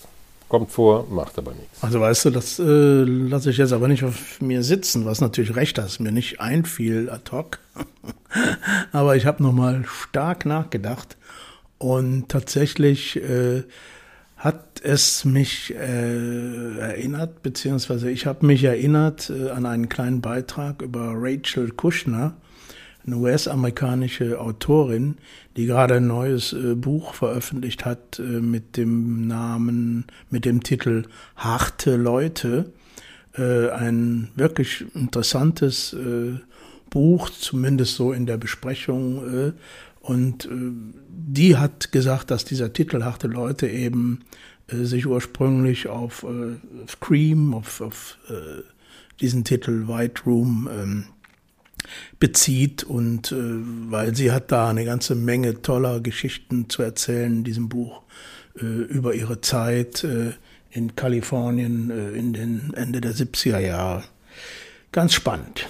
Kommt 0.48 0.72
vor, 0.72 1.06
macht 1.08 1.38
aber 1.38 1.52
nichts. 1.52 1.80
Also 1.80 2.00
weißt 2.00 2.24
du, 2.24 2.30
das 2.30 2.58
äh, 2.58 2.62
lasse 2.62 3.50
ich 3.50 3.58
jetzt 3.58 3.72
aber 3.72 3.86
nicht 3.86 4.02
auf 4.02 4.40
mir 4.40 4.64
sitzen, 4.64 5.06
was 5.06 5.20
natürlich 5.20 5.54
recht 5.54 5.78
ist, 5.78 6.00
mir 6.00 6.10
nicht 6.10 6.40
einfiel 6.40 7.08
ad 7.08 7.30
hoc. 7.30 7.60
aber 8.92 9.14
ich 9.14 9.26
habe 9.26 9.42
nochmal 9.44 9.84
stark 9.84 10.46
nachgedacht 10.46 11.16
und 11.78 12.28
tatsächlich 12.28 13.16
äh, 13.16 13.62
hat 14.40 14.80
es 14.82 15.26
mich 15.26 15.74
äh, 15.74 16.78
erinnert, 16.78 17.42
beziehungsweise 17.42 18.10
ich 18.10 18.24
habe 18.24 18.46
mich 18.46 18.64
erinnert 18.64 19.30
äh, 19.30 19.50
an 19.50 19.66
einen 19.66 19.90
kleinen 19.90 20.22
Beitrag 20.22 20.80
über 20.80 21.12
Rachel 21.14 21.70
Kushner, 21.72 22.34
eine 23.06 23.16
US-amerikanische 23.16 24.40
Autorin, 24.40 25.18
die 25.58 25.66
gerade 25.66 25.96
ein 25.96 26.06
neues 26.06 26.54
äh, 26.54 26.74
Buch 26.74 27.12
veröffentlicht 27.12 27.84
hat 27.84 28.18
äh, 28.18 28.22
mit 28.22 28.78
dem 28.78 29.26
Namen, 29.26 30.06
mit 30.30 30.46
dem 30.46 30.62
Titel 30.62 31.04
Harte 31.36 31.96
Leute. 31.96 32.72
Äh, 33.36 33.68
ein 33.68 34.30
wirklich 34.36 34.86
interessantes 34.94 35.92
äh, 35.92 36.38
Buch, 36.88 37.28
zumindest 37.28 37.94
so 37.94 38.12
in 38.12 38.24
der 38.24 38.38
Besprechung 38.38 39.52
und 40.00 40.46
äh, 40.46 40.48
die 41.08 41.56
hat 41.56 41.92
gesagt, 41.92 42.30
dass 42.30 42.44
dieser 42.44 42.72
Titel 42.72 43.04
Harte 43.04 43.28
Leute 43.28 43.68
eben 43.68 44.20
äh, 44.68 44.84
sich 44.84 45.06
ursprünglich 45.06 45.88
auf 45.88 46.24
äh, 46.24 46.56
Scream, 46.88 47.54
auf, 47.54 47.80
auf 47.80 48.18
diesen 49.20 49.44
Titel 49.44 49.86
White 49.86 50.22
Room 50.24 50.68
ähm, 50.72 51.04
bezieht 52.18 52.84
und 52.84 53.34
weil 53.34 54.14
sie 54.14 54.32
hat 54.32 54.52
da 54.52 54.70
eine 54.70 54.84
ganze 54.84 55.14
Menge 55.14 55.60
toller 55.60 56.00
Geschichten 56.00 56.70
zu 56.70 56.82
erzählen 56.82 57.38
in 57.38 57.44
diesem 57.44 57.68
Buch 57.68 58.02
über 58.54 59.14
ihre 59.14 59.40
Zeit 59.40 60.06
in 60.70 60.94
Kalifornien 60.94 61.90
in 62.14 62.32
den 62.32 62.72
Ende 62.74 63.00
der 63.00 63.14
70er 63.14 63.58
Jahre. 63.58 64.04
Ganz 64.92 65.14
spannend. 65.14 65.66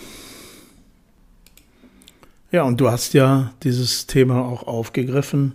Ja, 2.53 2.65
und 2.65 2.81
du 2.81 2.91
hast 2.91 3.15
ja 3.15 3.53
dieses 3.63 4.07
Thema 4.07 4.45
auch 4.45 4.67
aufgegriffen 4.67 5.55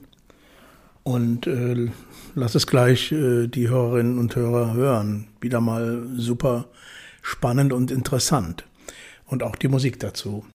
und 1.03 1.45
äh, 1.45 1.89
lass 2.35 2.55
es 2.55 2.67
gleich 2.67 3.11
äh, 3.11 3.47
die 3.47 3.67
Hörerinnen 3.67 4.17
und 4.17 4.33
Hörer 4.33 4.73
hören. 4.73 5.27
Wieder 5.41 5.59
mal 5.59 6.07
super 6.15 6.65
spannend 7.21 7.73
und 7.73 7.91
interessant. 7.91 8.63
Und 9.25 9.43
auch 9.43 9.57
die 9.57 9.67
Musik 9.67 9.99
dazu. 9.99 10.45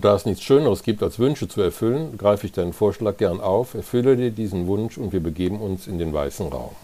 Und 0.00 0.06
da 0.06 0.14
es 0.14 0.24
nichts 0.24 0.42
Schöneres 0.44 0.82
gibt, 0.82 1.02
als 1.02 1.18
Wünsche 1.18 1.46
zu 1.46 1.60
erfüllen, 1.60 2.16
greife 2.16 2.46
ich 2.46 2.52
deinen 2.52 2.72
Vorschlag 2.72 3.18
gern 3.18 3.38
auf, 3.38 3.74
erfülle 3.74 4.16
dir 4.16 4.30
diesen 4.30 4.66
Wunsch 4.66 4.96
und 4.96 5.12
wir 5.12 5.20
begeben 5.20 5.60
uns 5.60 5.86
in 5.86 5.98
den 5.98 6.14
weißen 6.14 6.48
Raum. 6.48 6.74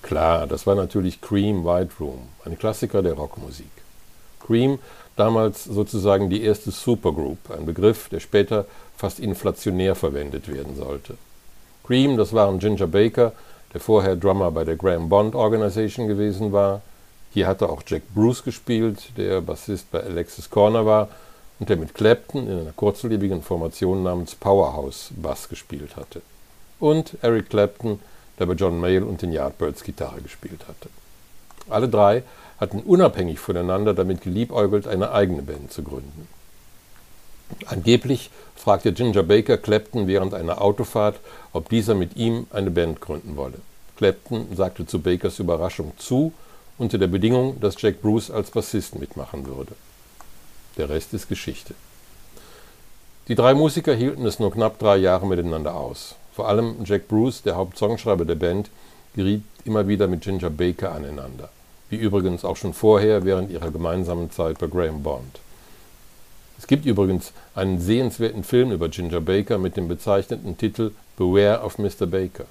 Klar, 0.00 0.46
das 0.46 0.66
war 0.66 0.74
natürlich 0.74 1.20
Cream 1.20 1.66
White 1.66 1.96
Room, 2.00 2.20
ein 2.46 2.58
Klassiker 2.58 3.02
der 3.02 3.12
Rockmusik. 3.12 3.70
Cream, 4.40 4.78
damals 5.16 5.64
sozusagen 5.64 6.30
die 6.30 6.42
erste 6.42 6.70
Supergroup, 6.70 7.50
ein 7.50 7.66
Begriff, 7.66 8.08
der 8.08 8.20
später 8.20 8.64
fast 8.96 9.20
inflationär 9.20 9.96
verwendet 9.96 10.48
werden 10.48 10.76
sollte. 10.76 11.18
Cream, 11.86 12.16
das 12.16 12.32
waren 12.32 12.58
Ginger 12.58 12.86
Baker, 12.86 13.32
der 13.74 13.82
vorher 13.82 14.16
Drummer 14.16 14.50
bei 14.50 14.64
der 14.64 14.76
Graham 14.76 15.10
Bond 15.10 15.34
Organization 15.34 16.08
gewesen 16.08 16.52
war. 16.52 16.80
Hier 17.36 17.46
hatte 17.46 17.68
auch 17.68 17.82
Jack 17.86 18.00
Bruce 18.14 18.42
gespielt, 18.42 19.10
der 19.18 19.42
Bassist 19.42 19.90
bei 19.90 20.02
Alexis 20.02 20.48
Corner 20.48 20.86
war 20.86 21.10
und 21.58 21.68
der 21.68 21.76
mit 21.76 21.92
Clapton 21.92 22.48
in 22.48 22.60
einer 22.60 22.72
kurzlebigen 22.72 23.42
Formation 23.42 24.02
namens 24.02 24.34
Powerhouse 24.34 25.10
Bass 25.14 25.46
gespielt 25.50 25.96
hatte. 25.96 26.22
Und 26.80 27.18
Eric 27.20 27.50
Clapton, 27.50 28.00
der 28.38 28.46
bei 28.46 28.54
John 28.54 28.80
Mayall 28.80 29.02
und 29.02 29.20
den 29.20 29.32
Yardbirds 29.32 29.84
Gitarre 29.84 30.22
gespielt 30.22 30.62
hatte. 30.66 30.88
Alle 31.68 31.90
drei 31.90 32.22
hatten 32.58 32.80
unabhängig 32.80 33.38
voneinander 33.38 33.92
damit 33.92 34.22
geliebäugelt, 34.22 34.88
eine 34.88 35.10
eigene 35.10 35.42
Band 35.42 35.70
zu 35.70 35.82
gründen. 35.82 36.28
Angeblich 37.66 38.30
fragte 38.54 38.94
Ginger 38.94 39.24
Baker 39.24 39.58
Clapton 39.58 40.06
während 40.06 40.32
einer 40.32 40.62
Autofahrt, 40.62 41.20
ob 41.52 41.68
dieser 41.68 41.94
mit 41.94 42.16
ihm 42.16 42.46
eine 42.50 42.70
Band 42.70 43.02
gründen 43.02 43.36
wolle. 43.36 43.58
Clapton 43.98 44.56
sagte 44.56 44.86
zu 44.86 45.02
Bakers 45.02 45.38
Überraschung 45.38 45.92
zu, 45.98 46.32
unter 46.78 46.98
der 46.98 47.06
Bedingung, 47.06 47.60
dass 47.60 47.80
Jack 47.80 48.02
Bruce 48.02 48.30
als 48.30 48.50
Bassist 48.50 48.98
mitmachen 48.98 49.46
würde. 49.46 49.72
Der 50.76 50.88
Rest 50.88 51.14
ist 51.14 51.28
Geschichte. 51.28 51.74
Die 53.28 53.34
drei 53.34 53.54
Musiker 53.54 53.94
hielten 53.94 54.26
es 54.26 54.38
nur 54.38 54.52
knapp 54.52 54.78
drei 54.78 54.98
Jahre 54.98 55.26
miteinander 55.26 55.74
aus. 55.74 56.14
Vor 56.34 56.48
allem 56.48 56.84
Jack 56.84 57.08
Bruce, 57.08 57.42
der 57.42 57.56
Hauptsongschreiber 57.56 58.24
der 58.24 58.34
Band, 58.34 58.70
geriet 59.14 59.42
immer 59.64 59.88
wieder 59.88 60.06
mit 60.06 60.20
Ginger 60.20 60.50
Baker 60.50 60.92
aneinander. 60.92 61.48
Wie 61.88 61.96
übrigens 61.96 62.44
auch 62.44 62.56
schon 62.56 62.74
vorher 62.74 63.24
während 63.24 63.50
ihrer 63.50 63.70
gemeinsamen 63.70 64.30
Zeit 64.30 64.58
bei 64.58 64.66
Graham 64.66 65.02
Bond. 65.02 65.40
Es 66.58 66.66
gibt 66.66 66.86
übrigens 66.86 67.32
einen 67.54 67.80
sehenswerten 67.80 68.44
Film 68.44 68.70
über 68.70 68.88
Ginger 68.88 69.20
Baker 69.20 69.58
mit 69.58 69.76
dem 69.76 69.88
bezeichneten 69.88 70.56
Titel 70.56 70.92
Beware 71.16 71.62
of 71.62 71.78
Mr. 71.78 72.06
Baker. 72.06 72.44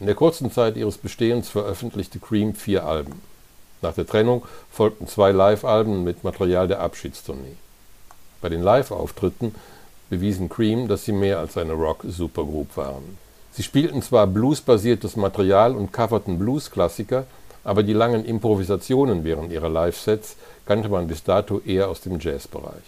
In 0.00 0.06
der 0.06 0.14
kurzen 0.14 0.52
Zeit 0.52 0.76
ihres 0.76 0.96
Bestehens 0.96 1.48
veröffentlichte 1.48 2.20
Cream 2.20 2.54
vier 2.54 2.86
Alben. 2.86 3.20
Nach 3.82 3.94
der 3.94 4.06
Trennung 4.06 4.44
folgten 4.70 5.08
zwei 5.08 5.32
Live-Alben 5.32 6.04
mit 6.04 6.22
Material 6.22 6.68
der 6.68 6.80
Abschiedstournee. 6.80 7.56
Bei 8.40 8.48
den 8.48 8.62
Live-Auftritten 8.62 9.54
bewiesen 10.08 10.48
Cream, 10.48 10.86
dass 10.86 11.04
sie 11.04 11.12
mehr 11.12 11.40
als 11.40 11.56
eine 11.56 11.72
Rock-Supergroup 11.72 12.76
waren. 12.76 13.18
Sie 13.50 13.64
spielten 13.64 14.00
zwar 14.02 14.28
bluesbasiertes 14.28 15.16
Material 15.16 15.74
und 15.74 15.92
coverten 15.92 16.38
Blues-Klassiker, 16.38 17.26
aber 17.64 17.82
die 17.82 17.92
langen 17.92 18.24
Improvisationen 18.24 19.24
während 19.24 19.52
ihrer 19.52 19.68
Live-Sets 19.68 20.36
kannte 20.64 20.88
man 20.88 21.08
bis 21.08 21.24
dato 21.24 21.60
eher 21.66 21.88
aus 21.88 22.00
dem 22.00 22.20
Jazzbereich. 22.20 22.84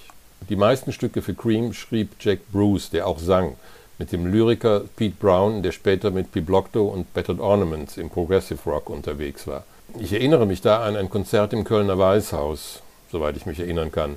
Die 0.49 0.57
meisten 0.57 0.93
Stücke 0.93 1.23
für 1.23 1.35
Cream 1.35 1.73
schrieb 1.73 2.12
Jack 2.21 2.40
Bruce, 2.52 2.90
der 2.90 3.07
auch 3.07 3.19
sang, 3.19 3.57
mit 4.00 4.12
dem 4.12 4.25
Lyriker 4.25 4.80
Pete 4.97 5.14
Brown, 5.21 5.62
der 5.62 5.73
später 5.73 6.11
mit 6.11 6.33
Piblocto 6.33 6.87
und 6.88 7.12
Battered 7.12 7.38
Ornaments 7.38 7.99
im 7.99 8.09
Progressive 8.09 8.59
Rock 8.64 8.88
unterwegs 8.88 9.47
war. 9.47 9.64
Ich 9.99 10.14
erinnere 10.14 10.47
mich 10.47 10.62
da 10.62 10.83
an 10.83 10.97
ein 10.97 11.11
Konzert 11.11 11.52
im 11.52 11.64
Kölner 11.64 11.99
Weißhaus, 11.99 12.80
soweit 13.12 13.37
ich 13.37 13.45
mich 13.45 13.61
erinnern 13.61 13.92
kann. 13.92 14.16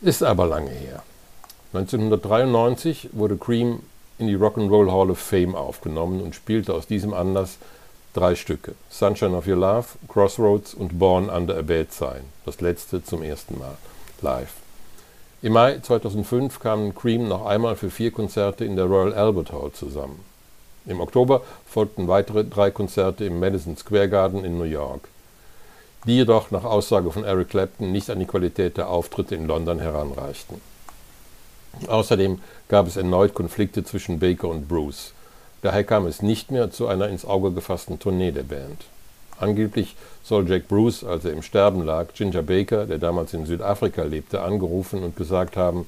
Ist 0.00 0.22
aber 0.22 0.46
lange 0.46 0.70
her. 0.70 1.02
1993 1.74 3.10
wurde 3.12 3.36
Cream 3.36 3.80
in 4.18 4.28
die 4.28 4.36
Rock'n'Roll 4.36 4.90
Hall 4.90 5.10
of 5.10 5.18
Fame 5.18 5.56
aufgenommen 5.56 6.22
und 6.22 6.34
spielte 6.34 6.72
aus 6.72 6.86
diesem 6.86 7.12
Anlass 7.12 7.58
drei 8.14 8.34
Stücke: 8.34 8.74
Sunshine 8.88 9.36
of 9.36 9.46
Your 9.46 9.56
Love, 9.56 9.88
Crossroads 10.08 10.72
und 10.72 10.98
Born 10.98 11.28
Under 11.28 11.58
a 11.58 11.62
Bad 11.62 11.92
Sign, 11.92 12.24
das 12.46 12.62
letzte 12.62 13.04
zum 13.04 13.22
ersten 13.22 13.58
Mal 13.58 13.76
live. 14.22 14.61
Im 15.44 15.54
Mai 15.54 15.80
2005 15.80 16.60
kamen 16.60 16.94
Cream 16.94 17.26
noch 17.26 17.44
einmal 17.46 17.74
für 17.74 17.90
vier 17.90 18.12
Konzerte 18.12 18.64
in 18.64 18.76
der 18.76 18.84
Royal 18.84 19.12
Albert 19.12 19.50
Hall 19.50 19.72
zusammen. 19.72 20.20
Im 20.86 21.00
Oktober 21.00 21.42
folgten 21.66 22.06
weitere 22.06 22.44
drei 22.44 22.70
Konzerte 22.70 23.24
im 23.24 23.40
Madison 23.40 23.76
Square 23.76 24.08
Garden 24.08 24.44
in 24.44 24.56
New 24.56 24.62
York, 24.62 25.08
die 26.06 26.18
jedoch 26.18 26.52
nach 26.52 26.62
Aussage 26.62 27.10
von 27.10 27.24
Eric 27.24 27.48
Clapton 27.48 27.90
nicht 27.90 28.08
an 28.08 28.20
die 28.20 28.26
Qualität 28.26 28.76
der 28.76 28.88
Auftritte 28.88 29.34
in 29.34 29.48
London 29.48 29.80
heranreichten. 29.80 30.60
Außerdem 31.88 32.40
gab 32.68 32.86
es 32.86 32.96
erneut 32.96 33.34
Konflikte 33.34 33.82
zwischen 33.82 34.20
Baker 34.20 34.46
und 34.46 34.68
Bruce. 34.68 35.12
Daher 35.62 35.82
kam 35.82 36.06
es 36.06 36.22
nicht 36.22 36.52
mehr 36.52 36.70
zu 36.70 36.86
einer 36.86 37.08
ins 37.08 37.24
Auge 37.24 37.50
gefassten 37.50 37.98
Tournee 37.98 38.30
der 38.30 38.44
Band. 38.44 38.84
Angeblich 39.42 39.96
soll 40.22 40.48
Jack 40.48 40.68
Bruce, 40.68 41.02
als 41.02 41.24
er 41.24 41.32
im 41.32 41.42
Sterben 41.42 41.84
lag, 41.84 42.14
Ginger 42.14 42.42
Baker, 42.42 42.86
der 42.86 42.98
damals 42.98 43.34
in 43.34 43.44
Südafrika 43.44 44.04
lebte, 44.04 44.40
angerufen 44.40 45.02
und 45.02 45.16
gesagt 45.16 45.56
haben: 45.56 45.86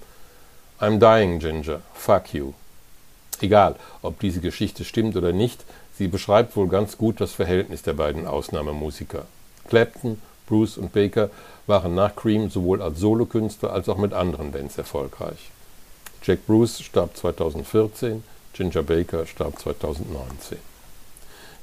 I'm 0.80 0.98
dying, 0.98 1.38
Ginger, 1.38 1.80
fuck 1.94 2.34
you. 2.34 2.52
Egal, 3.40 3.76
ob 4.02 4.18
diese 4.18 4.40
Geschichte 4.40 4.84
stimmt 4.84 5.16
oder 5.16 5.32
nicht, 5.32 5.64
sie 5.96 6.08
beschreibt 6.08 6.56
wohl 6.56 6.66
ganz 6.66 6.98
gut 6.98 7.20
das 7.20 7.30
Verhältnis 7.30 7.82
der 7.82 7.92
beiden 7.92 8.26
Ausnahmemusiker. 8.26 9.24
Clapton, 9.68 10.20
Bruce 10.48 10.76
und 10.76 10.92
Baker 10.92 11.30
waren 11.68 11.94
nach 11.94 12.16
Cream 12.16 12.50
sowohl 12.50 12.82
als 12.82 12.98
Solokünstler 12.98 13.72
als 13.72 13.88
auch 13.88 13.98
mit 13.98 14.12
anderen 14.12 14.50
Bands 14.50 14.76
erfolgreich. 14.78 15.50
Jack 16.24 16.44
Bruce 16.46 16.80
starb 16.80 17.16
2014, 17.16 18.24
Ginger 18.52 18.82
Baker 18.82 19.26
starb 19.26 19.60
2019. 19.60 20.73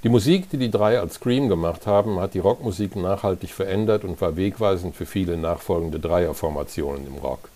Die 0.03 0.09
Musik, 0.09 0.49
die 0.49 0.57
die 0.57 0.71
drei 0.71 0.99
als 0.99 1.15
Scream 1.15 1.47
gemacht 1.47 1.85
haben, 1.85 2.19
hat 2.19 2.33
die 2.33 2.39
Rockmusik 2.39 2.95
nachhaltig 2.95 3.51
verändert 3.51 4.03
und 4.03 4.19
war 4.19 4.35
wegweisend 4.35 4.95
für 4.95 5.05
viele 5.05 5.37
nachfolgende 5.37 5.99
Dreierformationen 5.99 7.05
im 7.07 7.15
Rock. 7.15 7.49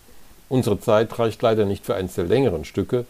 Unsere 0.47 0.79
Zeit 0.79 1.17
reicht 1.17 1.41
leider 1.41 1.65
nicht 1.65 1.85
für 1.85 1.95
eins 1.95 2.15
der 2.15 2.25
längeren 2.25 2.65
Stücke, 2.65 3.05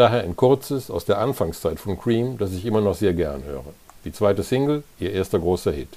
Daher 0.00 0.22
ein 0.22 0.34
kurzes 0.34 0.90
aus 0.90 1.04
der 1.04 1.18
Anfangszeit 1.18 1.78
von 1.78 2.00
Cream, 2.00 2.38
das 2.38 2.52
ich 2.52 2.64
immer 2.64 2.80
noch 2.80 2.94
sehr 2.94 3.12
gern 3.12 3.44
höre. 3.44 3.66
Die 4.06 4.12
zweite 4.12 4.42
Single, 4.42 4.82
ihr 4.98 5.12
erster 5.12 5.38
großer 5.38 5.72
Hit. 5.72 5.88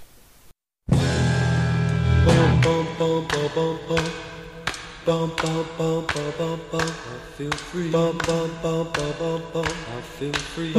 Feel 10.53 10.73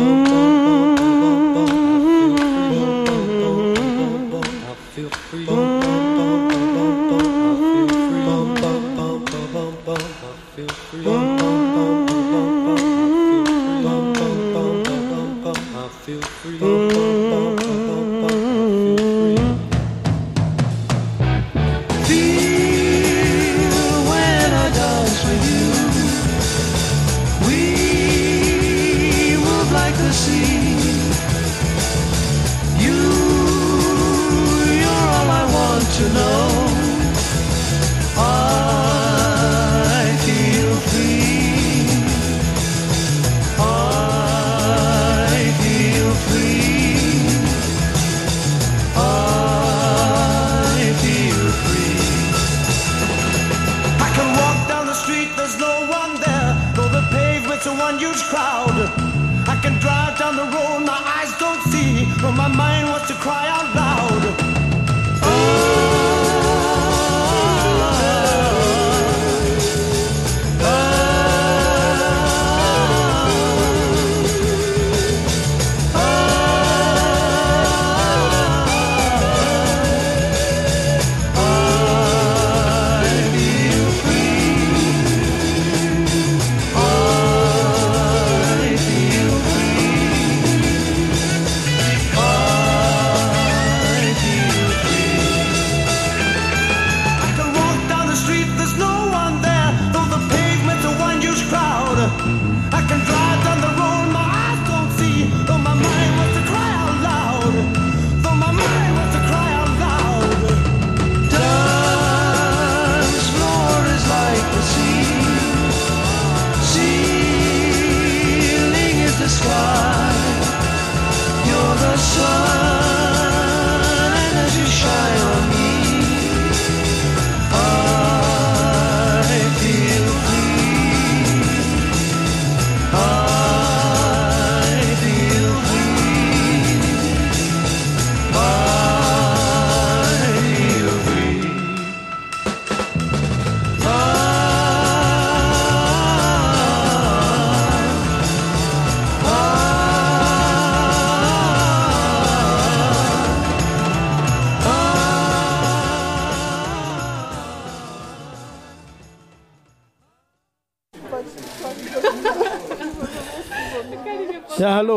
on 60.34 60.50
the 60.50 60.56
road 60.56 60.80
my 60.86 61.00
eyes 61.16 61.32
don't 61.38 61.62
see, 61.70 62.04
but 62.20 62.32
my 62.32 62.48
mind 62.48 62.88
wants 62.88 63.08
to 63.08 63.14
cry 63.14 63.46
out 63.48 63.74
loud. 63.74 63.93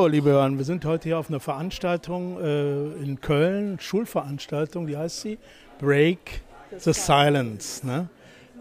Liebe 0.08 0.30
Hörer. 0.30 0.58
Wir 0.58 0.64
sind 0.64 0.86
heute 0.86 1.10
hier 1.10 1.20
auf 1.20 1.30
einer 1.30 1.40
Veranstaltung 1.40 2.40
äh, 2.42 3.04
in 3.04 3.20
Köln, 3.20 3.78
Schulveranstaltung, 3.80 4.88
wie 4.88 4.96
heißt 4.96 5.22
sie? 5.22 5.38
Break 5.80 6.42
the 6.78 6.94
Silence. 6.94 7.86
Ne? 7.86 8.08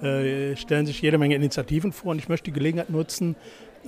Äh, 0.02 0.56
stellen 0.56 0.86
sich 0.86 1.00
jede 1.00 1.18
Menge 1.18 1.36
Initiativen 1.36 1.92
vor 1.92 2.12
und 2.12 2.18
ich 2.18 2.28
möchte 2.28 2.46
die 2.46 2.52
Gelegenheit 2.52 2.90
nutzen, 2.90 3.36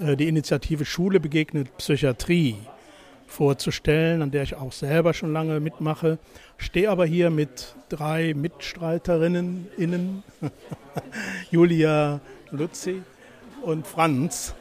äh, 0.01 0.17
die 0.17 0.29
Initiative 0.29 0.85
Schule 0.85 1.19
begegnet 1.19 1.77
Psychiatrie 1.79 2.57
vorzustellen, 3.27 4.23
an 4.23 4.31
der 4.31 4.45
ich 4.45 4.55
auch 4.55 4.73
selber 4.73 5.13
schon 5.13 5.33
lange 5.33 5.59
mitmache. 5.59 6.19
Stehe 6.59 6.91
aber 6.91 7.07
hier 7.07 7.31
mit 7.31 7.75
drei 7.89 8.35
Mitstreiterinnen, 8.35 9.67
innen, 9.77 10.23
Julia 11.51 12.21
Luzi 12.51 13.03
und 13.63 13.87
Franz, 13.87 14.55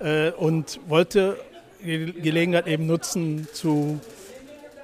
äh, 0.00 0.32
und 0.32 0.80
wollte 0.88 1.38
Gelegenheit 1.82 2.66
eben 2.66 2.86
nutzen 2.86 3.48
zu 3.52 4.00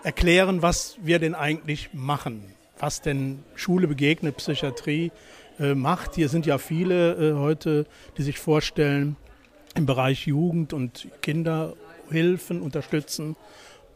erklären, 0.03 0.63
was 0.63 0.97
wir 1.03 1.19
denn 1.19 1.35
eigentlich 1.35 1.91
machen, 1.93 2.43
was 2.79 3.01
denn 3.01 3.43
Schule 3.55 3.89
begegnet 3.89 4.37
Psychiatrie 4.37 5.13
äh, 5.59 5.75
macht. 5.75 6.15
Hier 6.15 6.29
sind 6.29 6.47
ja 6.47 6.59
viele 6.59 7.13
äh, 7.15 7.35
heute, 7.35 7.87
die 8.17 8.23
sich 8.23 8.39
vorstellen, 8.39 9.17
im 9.75 9.87
Bereich 9.87 10.27
Jugend 10.27 10.73
und 10.73 11.09
Kinderhilfen 11.23 12.61
unterstützen. 12.61 13.37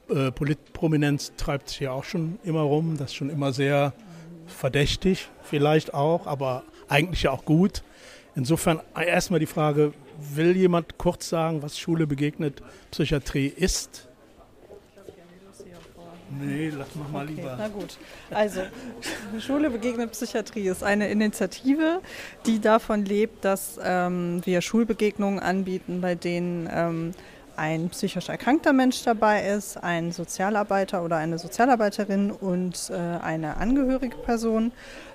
Äh, 0.09 0.31
Politprominenz 0.33 1.33
treibt 1.37 1.71
sich 1.71 1.81
ja 1.81 1.93
auch 1.93 2.05
schon 2.05 2.38
immer 2.45 2.61
rum, 2.61 2.97
das 2.99 3.11
ist 3.11 3.17
schon 3.17 3.31
immer 3.31 3.53
sehr 3.53 3.93
verdächtig 4.47 5.29
vielleicht 5.43 5.95
auch, 5.95 6.27
aber 6.27 6.65
eigentlich 6.88 7.23
ja 7.23 7.31
auch 7.31 7.45
gut. 7.45 7.83
Insofern 8.35 8.81
erstmal 8.95 9.41
die 9.41 9.47
Frage, 9.47 9.93
will 10.35 10.56
jemand 10.56 10.98
kurz 10.98 11.28
sagen, 11.28 11.62
was 11.62 11.78
Schule 11.78 12.06
begegnet 12.06 12.62
Psychiatrie 12.90 13.46
ist? 13.48 14.08
Nee, 16.40 16.72
lass 16.76 16.94
mal 16.94 17.08
mal 17.08 17.24
okay, 17.24 17.35
lieber. 17.35 17.56
Na 17.58 17.68
gut. 17.68 17.98
Also, 18.30 18.62
Schule 19.38 19.68
begegnet 19.68 20.12
Psychiatrie 20.12 20.68
ist 20.68 20.82
eine 20.82 21.08
Initiative, 21.08 22.00
die 22.46 22.58
davon 22.58 23.04
lebt, 23.04 23.44
dass 23.44 23.78
ähm, 23.82 24.40
wir 24.44 24.62
Schulbegegnungen 24.62 25.40
anbieten, 25.40 26.00
bei 26.00 26.14
denen 26.14 26.68
ähm, 26.72 27.12
ein 27.56 27.90
psychisch 27.90 28.30
erkrankter 28.30 28.72
Mensch 28.72 29.02
dabei 29.04 29.46
ist, 29.46 29.76
ein 29.76 30.12
Sozialarbeiter 30.12 31.04
oder 31.04 31.16
eine 31.16 31.38
Sozialarbeiterin 31.38 32.30
und 32.30 32.90
äh, 32.90 32.94
eine 32.94 33.58
angehörige 33.58 34.16
Person. 34.16 34.72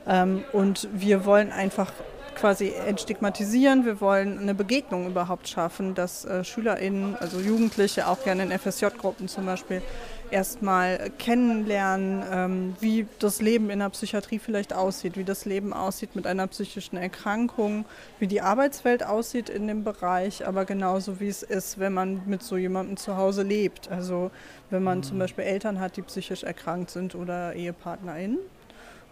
Ähm, 0.08 0.44
und 0.54 0.88
wir 0.94 1.26
wollen 1.26 1.52
einfach 1.52 1.92
quasi 2.38 2.72
entstigmatisieren. 2.88 3.86
Wir 3.86 4.00
wollen 4.00 4.40
eine 4.40 4.54
Begegnung 4.54 5.08
überhaupt 5.08 5.48
schaffen, 5.48 5.96
dass 5.96 6.24
äh, 6.24 6.44
SchülerInnen, 6.44 7.16
also 7.16 7.40
Jugendliche, 7.40 8.08
auch 8.08 8.24
gerne 8.24 8.44
in 8.44 8.52
FSJ-Gruppen 8.52 9.28
zum 9.28 9.46
Beispiel, 9.46 9.82
erstmal 10.30 11.10
kennenlernen, 11.18 12.24
ähm, 12.32 12.76
wie 12.80 13.08
das 13.20 13.42
Leben 13.42 13.70
in 13.70 13.80
der 13.80 13.90
Psychiatrie 13.90 14.40
vielleicht 14.40 14.74
aussieht, 14.74 15.18
wie 15.18 15.24
das 15.24 15.46
Leben 15.46 15.74
aussieht 15.74 16.16
mit 16.16 16.28
einer 16.28 16.48
psychischen 16.48 16.98
Erkrankung, 16.98 17.86
wie 18.20 18.28
die 18.28 18.42
Arbeitswelt 18.42 19.04
aussieht 19.04 19.50
in 19.50 19.68
dem 19.68 19.84
Bereich, 19.84 20.46
aber 20.46 20.66
genauso 20.66 21.20
wie 21.20 21.30
es 21.30 21.44
ist, 21.44 21.80
wenn 21.80 21.94
man 21.94 22.22
mit 22.26 22.44
so 22.44 22.58
jemandem 22.58 22.98
zu 22.98 23.18
Hause 23.18 23.44
lebt. 23.44 23.90
Also 23.90 24.32
wenn 24.70 24.84
man 24.84 25.02
zum 25.02 25.16
mhm. 25.16 25.22
Beispiel 25.22 25.46
Eltern 25.46 25.80
hat, 25.80 25.98
die 25.98 26.02
psychisch 26.02 26.44
erkrankt 26.44 26.92
sind 26.92 27.16
oder 27.16 27.56
EhepartnerInnen. 27.56 28.40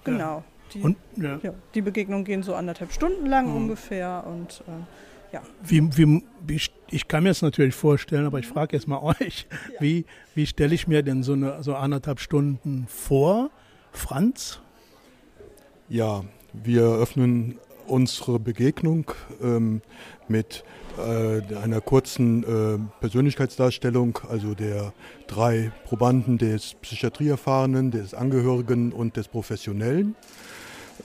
Genau. 0.04 0.38
Ja. 0.38 0.44
Die, 0.74 0.82
und, 0.82 0.98
ja. 1.16 1.40
Ja, 1.44 1.54
die 1.74 1.82
Begegnungen 1.82 2.26
gehen 2.26 2.44
so 2.44 2.56
anderthalb 2.56 2.92
Stunden 2.92 3.26
lang 3.26 3.50
mhm. 3.50 3.56
ungefähr 3.56 4.26
und 4.28 4.64
äh, 4.68 5.34
ja. 5.34 5.42
Wie, 5.64 5.82
wie, 5.98 6.24
wie, 6.46 6.62
ich 6.90 7.08
kann 7.08 7.24
mir 7.24 7.30
das 7.30 7.42
natürlich 7.42 7.76
vorstellen, 7.76 8.26
aber 8.26 8.40
ich 8.40 8.48
frage 8.48 8.76
jetzt 8.76 8.88
mal 8.88 9.00
euch, 9.20 9.48
ja. 9.74 9.82
wie, 9.82 10.06
wie 10.34 10.46
stelle 10.46 10.74
ich 10.74 10.88
mir 10.88 11.04
denn 11.04 11.24
so, 11.24 11.34
eine, 11.34 11.62
so 11.64 11.76
anderthalb 11.76 12.20
Stunden 12.20 12.88
vor? 12.88 13.50
Franz? 13.92 14.60
Ja, 15.90 16.24
wir 16.54 16.84
öffnen 16.84 17.60
unsere 17.88 18.40
Begegnung 18.40 19.12
ähm, 19.42 19.82
mit 20.28 20.64
äh, 20.98 21.56
einer 21.56 21.82
kurzen 21.82 22.44
äh, 22.44 22.80
Persönlichkeitsdarstellung, 23.00 24.20
also 24.30 24.54
der 24.54 24.94
drei 25.28 25.72
Probanden, 25.86 26.38
des 26.38 26.76
Psychiatrieerfahrenen, 26.76 27.92
des 27.92 28.14
Angehörigen 28.14 28.92
und 28.92 29.18
des 29.18 29.28
Professionellen. 29.28 30.16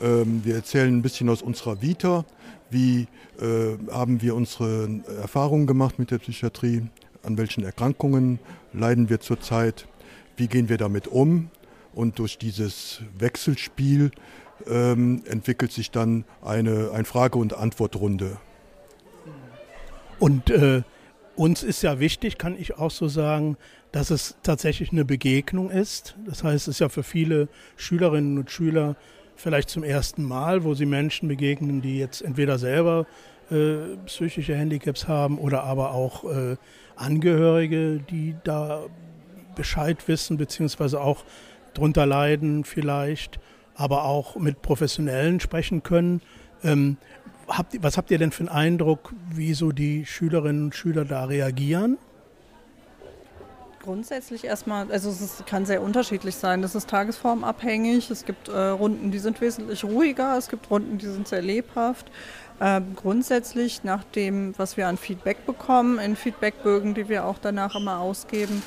Ähm, 0.01 0.45
wir 0.45 0.55
erzählen 0.55 0.95
ein 0.95 1.03
bisschen 1.03 1.29
aus 1.29 1.43
unserer 1.43 1.83
Vita, 1.83 2.25
wie 2.71 3.09
äh, 3.41 3.77
haben 3.91 4.23
wir 4.23 4.35
unsere 4.35 5.01
Erfahrungen 5.21 5.67
gemacht 5.67 5.99
mit 5.99 6.11
der 6.11 6.19
Psychiatrie, 6.19 6.83
an 7.23 7.37
welchen 7.39 7.65
Erkrankungen 7.65 8.39
leiden 8.73 9.09
wir 9.09 9.21
zurzeit, 9.21 9.87
wie 10.37 10.47
gehen 10.47 10.69
wir 10.69 10.79
damit 10.79 11.09
um 11.09 11.51
und 11.93 12.19
durch 12.19 12.39
dieses 12.39 13.03
Wechselspiel 13.19 14.11
ähm, 14.67 15.23
entwickelt 15.27 15.73
sich 15.73 15.91
dann 15.91 16.25
eine 16.43 16.91
ein 16.93 17.05
Frage- 17.05 17.39
und 17.39 17.55
Antwortrunde. 17.55 18.39
Und 20.19 20.51
äh, 20.51 20.83
uns 21.35 21.63
ist 21.63 21.83
ja 21.83 21.99
wichtig, 21.99 22.37
kann 22.37 22.55
ich 22.59 22.77
auch 22.77 22.91
so 22.91 23.09
sagen, 23.09 23.57
dass 23.93 24.11
es 24.11 24.37
tatsächlich 24.43 24.93
eine 24.93 25.05
Begegnung 25.05 25.71
ist. 25.71 26.15
Das 26.27 26.45
heißt, 26.45 26.69
es 26.69 26.77
ist 26.77 26.81
ja 26.81 26.89
für 26.91 27.03
viele 27.03 27.49
Schülerinnen 27.77 28.39
und 28.39 28.51
Schüler 28.51 28.97
vielleicht 29.41 29.71
zum 29.71 29.83
ersten 29.83 30.23
Mal, 30.23 30.65
wo 30.65 30.75
sie 30.75 30.87
Menschen 30.87 31.29
begegnen, 31.29 31.81
die 31.81 31.99
jetzt 31.99 32.21
entweder 32.23 32.59
selber 32.59 33.07
äh, 33.51 33.97
psychische 34.07 34.55
Handicaps 34.55 35.09
haben 35.09 35.39
oder 35.39 35.65
aber 35.65 35.93
auch 35.93 36.25
äh, 36.25 36.57
Angehörige, 36.97 38.01
die 38.11 38.37
da 38.45 38.83
Bescheid 39.57 40.07
wissen, 40.07 40.37
beziehungsweise 40.37 41.01
auch 41.01 41.25
drunter 41.75 42.07
leiden 42.07 42.65
vielleicht, 42.65 43.41
aber 43.75 44.05
auch 44.05 44.37
mit 44.37 44.63
Professionellen 44.63 45.41
sprechen 45.41 45.83
können. 45.83 46.21
Ähm, 46.63 46.99
habt, 47.49 47.83
was 47.83 47.97
habt 47.97 48.11
ihr 48.11 48.19
denn 48.19 48.33
für 48.33 48.41
einen 48.41 48.49
Eindruck, 48.51 49.15
wie 49.31 49.55
so 49.55 49.73
die 49.73 50.05
Schülerinnen 50.05 50.65
und 50.67 50.75
Schüler 50.75 51.05
da 51.05 51.25
reagieren? 51.25 51.99
Grundsätzlich 53.83 54.45
erstmal, 54.45 54.93
also 54.93 55.09
es 55.09 55.43
kann 55.47 55.65
sehr 55.65 55.81
unterschiedlich 55.81 56.37
sein. 56.37 56.61
Das 56.61 56.75
ist 56.75 56.91
tagesformabhängig. 56.91 58.11
Es 58.11 58.27
gibt 58.27 58.49
äh, 58.49 58.53
Runden, 58.53 59.11
die 59.11 59.19
sind 59.19 59.41
wesentlich 59.41 59.85
ruhiger. 59.85 60.37
Es 60.37 60.49
gibt 60.49 60.71
Runden, 60.71 60.99
die 60.99 61.07
sind 61.07 61.27
sehr 61.27 61.41
lebhaft. 61.41 62.11
Ähm, 62.61 62.95
grundsätzlich 62.95 63.83
nach 63.83 64.05
dem, 64.05 64.53
was 64.59 64.77
wir 64.77 64.87
an 64.87 64.99
Feedback 64.99 65.47
bekommen, 65.47 65.99
in 65.99 66.15
Feedbackbögen, 66.15 66.93
die 66.93 67.09
wir 67.09 67.25
auch 67.25 67.39
danach 67.39 67.75
immer 67.75 68.01
ausgeben, 68.01 68.63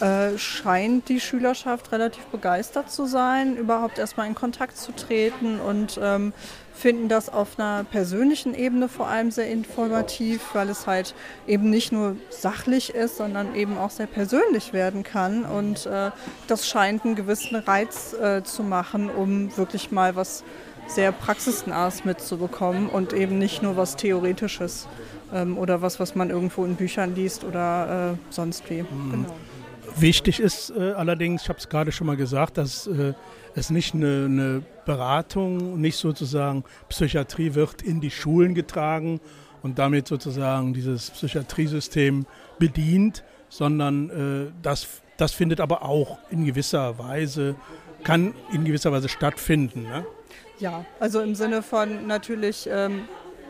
äh, 0.00 0.36
scheint 0.36 1.08
die 1.08 1.18
Schülerschaft 1.18 1.90
relativ 1.90 2.24
begeistert 2.26 2.90
zu 2.90 3.06
sein, 3.06 3.56
überhaupt 3.56 3.98
erstmal 3.98 4.26
in 4.26 4.34
Kontakt 4.34 4.76
zu 4.76 4.92
treten 4.92 5.60
und 5.60 5.98
ähm, 6.02 6.34
finden 6.78 7.08
das 7.08 7.28
auf 7.28 7.58
einer 7.58 7.84
persönlichen 7.84 8.54
Ebene 8.54 8.88
vor 8.88 9.08
allem 9.08 9.30
sehr 9.30 9.50
informativ, 9.50 10.40
weil 10.52 10.68
es 10.68 10.86
halt 10.86 11.14
eben 11.46 11.70
nicht 11.70 11.90
nur 11.90 12.16
sachlich 12.30 12.94
ist, 12.94 13.16
sondern 13.16 13.54
eben 13.56 13.76
auch 13.76 13.90
sehr 13.90 14.06
persönlich 14.06 14.72
werden 14.72 15.02
kann. 15.02 15.44
Und 15.44 15.86
äh, 15.86 16.10
das 16.46 16.68
scheint 16.68 17.04
einen 17.04 17.16
gewissen 17.16 17.56
Reiz 17.56 18.14
äh, 18.14 18.44
zu 18.44 18.62
machen, 18.62 19.10
um 19.10 19.56
wirklich 19.56 19.90
mal 19.90 20.14
was 20.14 20.44
sehr 20.86 21.10
praxisnahes 21.10 22.04
mitzubekommen 22.04 22.88
und 22.88 23.12
eben 23.12 23.38
nicht 23.38 23.62
nur 23.62 23.76
was 23.76 23.96
Theoretisches 23.96 24.86
ähm, 25.34 25.58
oder 25.58 25.82
was, 25.82 25.98
was 25.98 26.14
man 26.14 26.30
irgendwo 26.30 26.64
in 26.64 26.76
Büchern 26.76 27.14
liest 27.14 27.44
oder 27.44 28.12
äh, 28.14 28.32
sonst 28.32 28.70
wie. 28.70 28.82
Mhm. 28.82 29.10
Genau. 29.10 29.34
Wichtig 30.00 30.40
ist 30.40 30.70
äh, 30.70 30.92
allerdings, 30.92 31.42
ich 31.42 31.48
habe 31.48 31.58
es 31.58 31.68
gerade 31.68 31.92
schon 31.92 32.06
mal 32.06 32.16
gesagt, 32.16 32.56
dass 32.56 32.86
äh, 32.86 33.14
es 33.54 33.70
nicht 33.70 33.94
eine, 33.94 34.26
eine, 34.26 34.62
Beratung, 34.84 35.80
nicht 35.80 35.96
sozusagen 35.96 36.64
Psychiatrie 36.88 37.54
wird 37.54 37.82
in 37.82 38.00
die 38.00 38.10
Schulen 38.10 38.54
getragen 38.54 39.20
und 39.62 39.78
damit 39.78 40.08
sozusagen 40.08 40.72
dieses 40.72 41.10
Psychiatriesystem 41.10 42.26
bedient, 42.58 43.24
sondern 43.48 44.10
äh, 44.48 44.52
das, 44.62 44.88
das 45.16 45.32
findet 45.32 45.60
aber 45.60 45.82
auch 45.82 46.18
in 46.30 46.44
gewisser 46.44 46.98
Weise, 46.98 47.56
kann 48.04 48.34
in 48.52 48.64
gewisser 48.64 48.92
Weise 48.92 49.08
stattfinden. 49.08 49.82
Ne? 49.82 50.06
Ja, 50.58 50.84
also 51.00 51.20
im 51.20 51.34
Sinne 51.34 51.62
von 51.62 52.06
natürlich 52.06 52.68
ähm, 52.70 53.02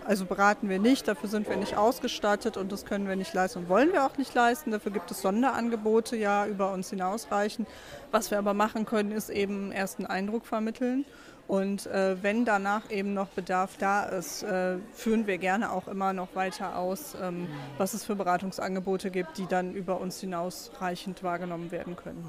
also 0.08 0.24
beraten 0.24 0.70
wir 0.70 0.78
nicht, 0.78 1.06
dafür 1.06 1.28
sind 1.28 1.50
wir 1.50 1.56
nicht 1.56 1.76
ausgestattet 1.76 2.56
und 2.56 2.72
das 2.72 2.86
können 2.86 3.06
wir 3.06 3.14
nicht 3.14 3.34
leisten 3.34 3.58
und 3.58 3.68
wollen 3.68 3.92
wir 3.92 4.06
auch 4.06 4.16
nicht 4.16 4.34
leisten. 4.34 4.70
Dafür 4.70 4.90
gibt 4.90 5.10
es 5.10 5.20
Sonderangebote, 5.20 6.16
ja, 6.16 6.46
über 6.46 6.72
uns 6.72 6.88
hinausreichen. 6.88 7.66
Was 8.10 8.30
wir 8.30 8.38
aber 8.38 8.54
machen 8.54 8.86
können, 8.86 9.12
ist 9.12 9.28
eben 9.28 9.64
einen 9.64 9.72
ersten 9.72 10.06
Eindruck 10.06 10.46
vermitteln. 10.46 11.04
Und 11.46 11.86
äh, 11.88 12.22
wenn 12.22 12.46
danach 12.46 12.90
eben 12.90 13.12
noch 13.12 13.28
Bedarf 13.28 13.76
da 13.78 14.04
ist, 14.04 14.42
äh, 14.44 14.78
führen 14.94 15.26
wir 15.26 15.36
gerne 15.36 15.72
auch 15.72 15.88
immer 15.88 16.14
noch 16.14 16.34
weiter 16.34 16.78
aus, 16.78 17.14
ähm, 17.20 17.46
was 17.76 17.92
es 17.92 18.02
für 18.02 18.16
Beratungsangebote 18.16 19.10
gibt, 19.10 19.36
die 19.36 19.46
dann 19.46 19.74
über 19.74 20.00
uns 20.00 20.20
hinausreichend 20.20 21.22
wahrgenommen 21.22 21.70
werden 21.70 21.96
können. 21.96 22.24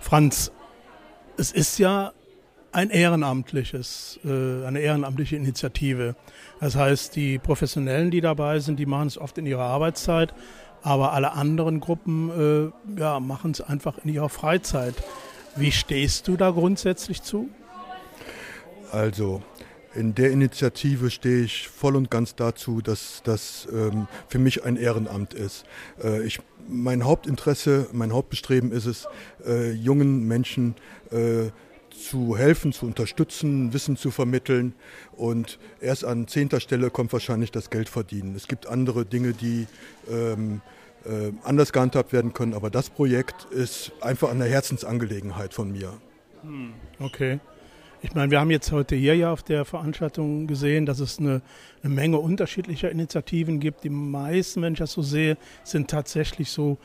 Franz, 0.00 0.50
es 1.36 1.52
ist 1.52 1.78
ja 1.78 2.12
ein 2.74 2.90
ehrenamtliches, 2.90 4.18
äh, 4.24 4.66
eine 4.66 4.80
ehrenamtliche 4.80 5.36
Initiative. 5.36 6.16
Das 6.60 6.74
heißt, 6.74 7.14
die 7.14 7.38
Professionellen, 7.38 8.10
die 8.10 8.20
dabei 8.20 8.58
sind, 8.58 8.78
die 8.78 8.86
machen 8.86 9.06
es 9.06 9.16
oft 9.16 9.38
in 9.38 9.46
ihrer 9.46 9.62
Arbeitszeit, 9.64 10.34
aber 10.82 11.12
alle 11.12 11.32
anderen 11.32 11.80
Gruppen 11.80 12.72
äh, 12.96 13.00
ja, 13.00 13.20
machen 13.20 13.52
es 13.52 13.60
einfach 13.60 13.98
in 14.04 14.12
ihrer 14.12 14.28
Freizeit. 14.28 14.94
Wie 15.56 15.70
stehst 15.70 16.26
du 16.26 16.36
da 16.36 16.50
grundsätzlich 16.50 17.22
zu? 17.22 17.48
Also, 18.90 19.42
in 19.94 20.14
der 20.16 20.32
Initiative 20.32 21.10
stehe 21.10 21.44
ich 21.44 21.68
voll 21.68 21.94
und 21.94 22.10
ganz 22.10 22.34
dazu, 22.34 22.80
dass 22.80 23.22
das 23.22 23.68
ähm, 23.72 24.08
für 24.28 24.40
mich 24.40 24.64
ein 24.64 24.76
Ehrenamt 24.76 25.32
ist. 25.32 25.64
Äh, 26.02 26.24
ich, 26.24 26.40
mein 26.68 27.04
Hauptinteresse, 27.04 27.88
mein 27.92 28.12
Hauptbestreben 28.12 28.72
ist 28.72 28.86
es, 28.86 29.06
äh, 29.46 29.70
jungen 29.70 30.26
Menschen 30.26 30.74
äh, 31.12 31.50
zu 31.94 32.36
helfen, 32.36 32.72
zu 32.72 32.86
unterstützen, 32.86 33.72
Wissen 33.72 33.96
zu 33.96 34.10
vermitteln. 34.10 34.74
Und 35.12 35.58
erst 35.80 36.04
an 36.04 36.28
zehnter 36.28 36.60
Stelle 36.60 36.90
kommt 36.90 37.12
wahrscheinlich 37.12 37.50
das 37.50 37.70
Geld 37.70 37.88
verdienen. 37.88 38.34
Es 38.34 38.48
gibt 38.48 38.66
andere 38.66 39.04
Dinge, 39.04 39.32
die 39.32 39.66
ähm, 40.10 40.60
äh, 41.04 41.32
anders 41.44 41.72
gehandhabt 41.72 42.12
werden 42.12 42.32
können, 42.32 42.54
aber 42.54 42.70
das 42.70 42.90
Projekt 42.90 43.44
ist 43.50 43.92
einfach 44.00 44.30
eine 44.30 44.44
Herzensangelegenheit 44.44 45.54
von 45.54 45.72
mir. 45.72 45.92
Hm, 46.42 46.72
okay. 46.98 47.40
Ich 48.02 48.14
meine, 48.14 48.30
wir 48.30 48.38
haben 48.38 48.50
jetzt 48.50 48.70
heute 48.70 48.96
hier 48.96 49.16
ja 49.16 49.32
auf 49.32 49.42
der 49.42 49.64
Veranstaltung 49.64 50.46
gesehen, 50.46 50.84
dass 50.84 51.00
es 51.00 51.18
eine, 51.18 51.40
eine, 51.82 51.94
Menge 51.94 52.18
unterschiedlicher 52.18 52.90
Initiativen 52.90 53.60
gibt. 53.60 53.82
Die 53.82 53.88
meisten, 53.88 54.60
wenn 54.60 54.74
ich 54.74 54.78
das 54.78 54.92
so 54.92 55.00
sehe, 55.00 55.38
sind 55.62 55.88
tatsächlich 55.88 56.50
so 56.50 56.76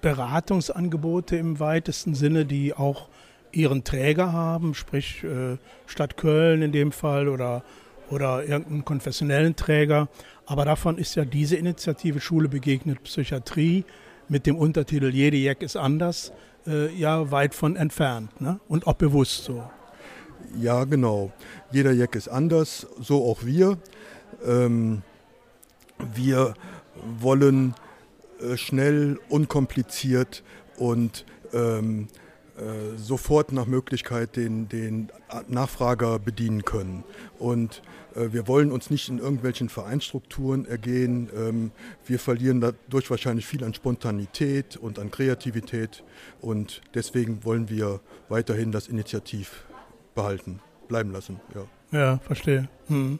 Beratungsangebote 0.00 1.36
im 1.36 1.58
weitesten 1.58 2.14
Sinne, 2.14 2.46
die 2.46 2.74
auch 2.74 3.08
ihren 3.52 3.84
Träger 3.84 4.32
haben, 4.32 4.74
sprich 4.74 5.24
äh, 5.24 5.56
Stadt 5.86 6.16
Köln 6.16 6.62
in 6.62 6.72
dem 6.72 6.92
Fall 6.92 7.28
oder, 7.28 7.62
oder 8.10 8.44
irgendeinen 8.44 8.84
konfessionellen 8.84 9.56
Träger. 9.56 10.08
Aber 10.46 10.64
davon 10.64 10.98
ist 10.98 11.14
ja 11.14 11.24
diese 11.24 11.56
Initiative 11.56 12.20
Schule 12.20 12.48
begegnet 12.48 13.02
Psychiatrie 13.04 13.84
mit 14.28 14.46
dem 14.46 14.56
Untertitel 14.56 15.10
Jede 15.10 15.36
Jack 15.36 15.62
ist 15.62 15.76
anders 15.76 16.32
äh, 16.66 16.92
ja 16.94 17.30
weit 17.30 17.54
von 17.54 17.76
entfernt 17.76 18.40
ne? 18.40 18.60
und 18.68 18.86
auch 18.86 18.94
bewusst 18.94 19.44
so. 19.44 19.62
Ja, 20.58 20.84
genau. 20.84 21.32
Jeder 21.70 21.92
Jack 21.92 22.14
ist 22.14 22.28
anders, 22.28 22.86
so 23.00 23.24
auch 23.24 23.44
wir. 23.44 23.78
Ähm, 24.44 25.02
wir 26.14 26.54
wollen 27.20 27.74
äh, 28.40 28.56
schnell, 28.56 29.18
unkompliziert 29.28 30.42
und 30.76 31.24
ähm, 31.52 32.08
äh, 32.08 32.21
sofort 32.96 33.52
nach 33.52 33.66
Möglichkeit 33.66 34.36
den, 34.36 34.68
den 34.68 35.10
Nachfrager 35.48 36.18
bedienen 36.18 36.64
können. 36.64 37.04
Und 37.38 37.82
äh, 38.14 38.32
wir 38.32 38.48
wollen 38.48 38.72
uns 38.72 38.90
nicht 38.90 39.08
in 39.08 39.18
irgendwelchen 39.18 39.68
Vereinsstrukturen 39.68 40.66
ergehen. 40.66 41.30
Ähm, 41.34 41.72
wir 42.06 42.18
verlieren 42.18 42.60
dadurch 42.60 43.10
wahrscheinlich 43.10 43.46
viel 43.46 43.64
an 43.64 43.74
Spontanität 43.74 44.76
und 44.76 44.98
an 44.98 45.10
Kreativität. 45.10 46.02
Und 46.40 46.82
deswegen 46.94 47.44
wollen 47.44 47.68
wir 47.68 48.00
weiterhin 48.28 48.72
das 48.72 48.88
Initiativ 48.88 49.64
behalten, 50.14 50.60
bleiben 50.88 51.12
lassen. 51.12 51.40
Ja, 51.54 51.98
ja 51.98 52.18
verstehe. 52.18 52.68
Hm. 52.88 53.18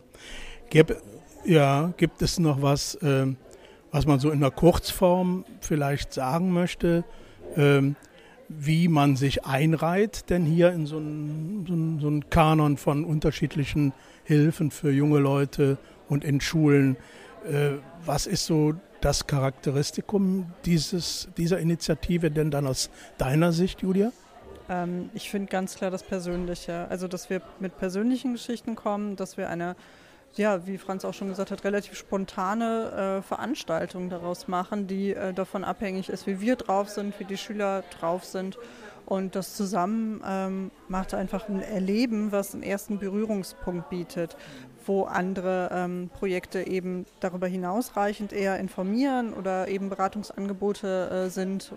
Gib, 0.71 0.97
ja, 1.45 1.93
gibt 1.97 2.23
es 2.23 2.39
noch 2.39 2.63
was, 2.63 2.95
äh, 2.97 3.27
was 3.91 4.07
man 4.07 4.21
so 4.21 4.31
in 4.31 4.41
der 4.41 4.51
Kurzform 4.51 5.45
vielleicht 5.61 6.13
sagen 6.13 6.53
möchte? 6.53 7.05
Ähm, 7.57 7.97
wie 8.59 8.89
man 8.89 9.17
sich 9.17 9.45
einreiht, 9.45 10.31
denn 10.31 10.45
hier 10.45 10.73
in 10.73 10.87
so 10.87 10.97
einen, 10.97 11.99
so, 12.01 12.11
so 12.11 12.21
Kanon 12.31 12.77
von 12.77 13.05
unterschiedlichen 13.05 13.93
Hilfen 14.25 14.71
für 14.71 14.91
junge 14.91 15.19
Leute 15.19 15.79
und 16.09 16.25
in 16.25 16.41
Schulen. 16.41 16.97
Äh, 17.51 17.79
was 18.05 18.27
ist 18.27 18.47
so 18.47 18.75
das 19.01 19.27
Charakteristikum 19.27 20.53
dieses, 20.65 21.29
dieser 21.37 21.59
Initiative 21.59 22.31
denn 22.31 22.51
dann 22.51 22.67
aus 22.67 22.91
deiner 23.19 23.53
Sicht, 23.53 23.83
Julia? 23.83 24.13
Ähm, 24.69 25.11
ich 25.15 25.31
finde 25.31 25.49
ganz 25.49 25.75
klar 25.75 25.91
das 25.91 26.03
Persönliche. 26.03 26.87
Also, 26.89 27.09
dass 27.09 27.31
wir 27.31 27.43
mit 27.61 27.77
persönlichen 27.79 28.33
Geschichten 28.33 28.75
kommen, 28.77 29.17
dass 29.17 29.37
wir 29.37 29.49
eine 29.49 29.77
ja, 30.37 30.67
wie 30.67 30.79
Franz 30.79 31.05
auch 31.05 31.15
schon 31.15 31.29
gesagt 31.29 31.51
hat, 31.51 31.65
relativ 31.65 31.97
spontane 31.97 33.19
äh, 33.19 33.23
Veranstaltungen 33.23 34.09
daraus 34.09 34.49
machen, 34.49 34.87
die 34.87 35.15
äh, 35.15 35.33
davon 35.33 35.65
abhängig 35.65 36.09
ist, 36.09 36.27
wie 36.27 36.41
wir 36.41 36.57
drauf 36.57 36.89
sind, 36.89 37.19
wie 37.21 37.25
die 37.25 37.37
Schüler 37.37 37.83
drauf 37.99 38.25
sind. 38.25 38.59
Und 39.05 39.35
das 39.35 39.57
zusammen 39.57 40.23
ähm, 40.27 40.71
macht 40.89 41.13
einfach 41.13 41.49
ein 41.49 41.61
Erleben, 41.61 42.33
was 42.33 42.55
einen 42.55 42.63
ersten 42.63 42.99
Berührungspunkt 42.99 43.91
bietet, 43.91 44.37
wo 44.87 45.03
andere 45.05 45.71
ähm, 45.73 46.11
Projekte 46.15 46.67
eben 46.67 47.05
darüber 47.21 47.47
hinausreichend 47.47 48.33
eher 48.33 48.59
informieren 48.59 49.35
oder 49.35 49.69
eben 49.69 49.89
Beratungsangebote 49.91 51.11
äh, 51.27 51.31
sind, 51.31 51.73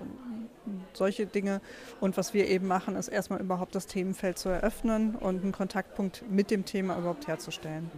solche 0.94 1.26
Dinge. 1.26 1.62
Und 2.00 2.16
was 2.16 2.34
wir 2.34 2.48
eben 2.48 2.68
machen, 2.68 2.96
ist 2.96 3.08
erstmal 3.08 3.42
überhaupt 3.42 3.76
das 3.76 3.88
Themenfeld 3.88 4.38
zu 4.38 4.50
eröffnen 4.50 5.16
und 5.16 5.44
einen 5.44 5.52
Kontaktpunkt 5.52 6.24
mit 6.30 6.52
dem 6.52 6.64
Thema 6.64 6.98
überhaupt 6.98 7.28
herzustellen. 7.28 7.92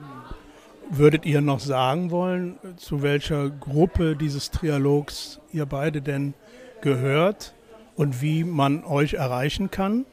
Würdet 0.89 1.26
ihr 1.26 1.41
noch 1.41 1.60
sagen 1.60 2.12
wollen, 2.12 2.58
zu 2.78 3.02
welcher 3.02 3.50
Gruppe 3.50 4.15
dieses 4.15 4.52
Trialogs 4.52 5.39
ihr 5.52 5.65
beide 5.65 6.02
denn 6.02 6.34
gehört 6.82 7.54
und 7.95 8.21
wie 8.21 8.43
man 8.43 8.86
euch 8.86 9.15
erreichen 9.15 9.69
kann? 9.69 10.06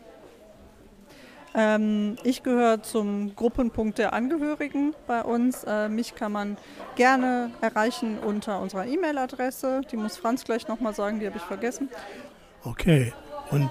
Ähm, 1.55 2.17
ich 2.25 2.43
gehöre 2.43 2.83
zum 2.83 3.37
Gruppenpunkt 3.37 3.99
der 3.99 4.13
Angehörigen 4.13 4.95
bei 5.07 5.23
uns. 5.23 5.63
Äh, 5.63 5.89
mich 5.89 6.17
kann 6.17 6.33
man 6.33 6.57
gerne 6.97 7.53
erreichen 7.61 8.19
unter 8.19 8.61
unserer 8.61 8.87
E-Mail-Adresse. 8.87 9.83
Die 9.93 9.97
muss 9.97 10.17
Franz 10.17 10.45
gleich 10.45 10.67
nochmal 10.67 10.95
sagen, 10.95 11.21
die 11.21 11.27
habe 11.27 11.37
ich 11.37 11.45
vergessen. 11.45 11.89
Okay. 12.65 13.13
Und 13.53 13.71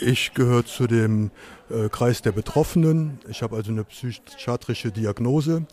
ich 0.00 0.34
gehöre 0.34 0.64
zu 0.64 0.86
dem 0.86 1.32
äh, 1.70 1.88
Kreis 1.88 2.22
der 2.22 2.30
Betroffenen. 2.32 3.18
Ich 3.28 3.42
habe 3.42 3.56
also 3.56 3.70
eine 3.70 3.84
psychiatrische 3.84 4.90
Diagnose. 4.90 5.66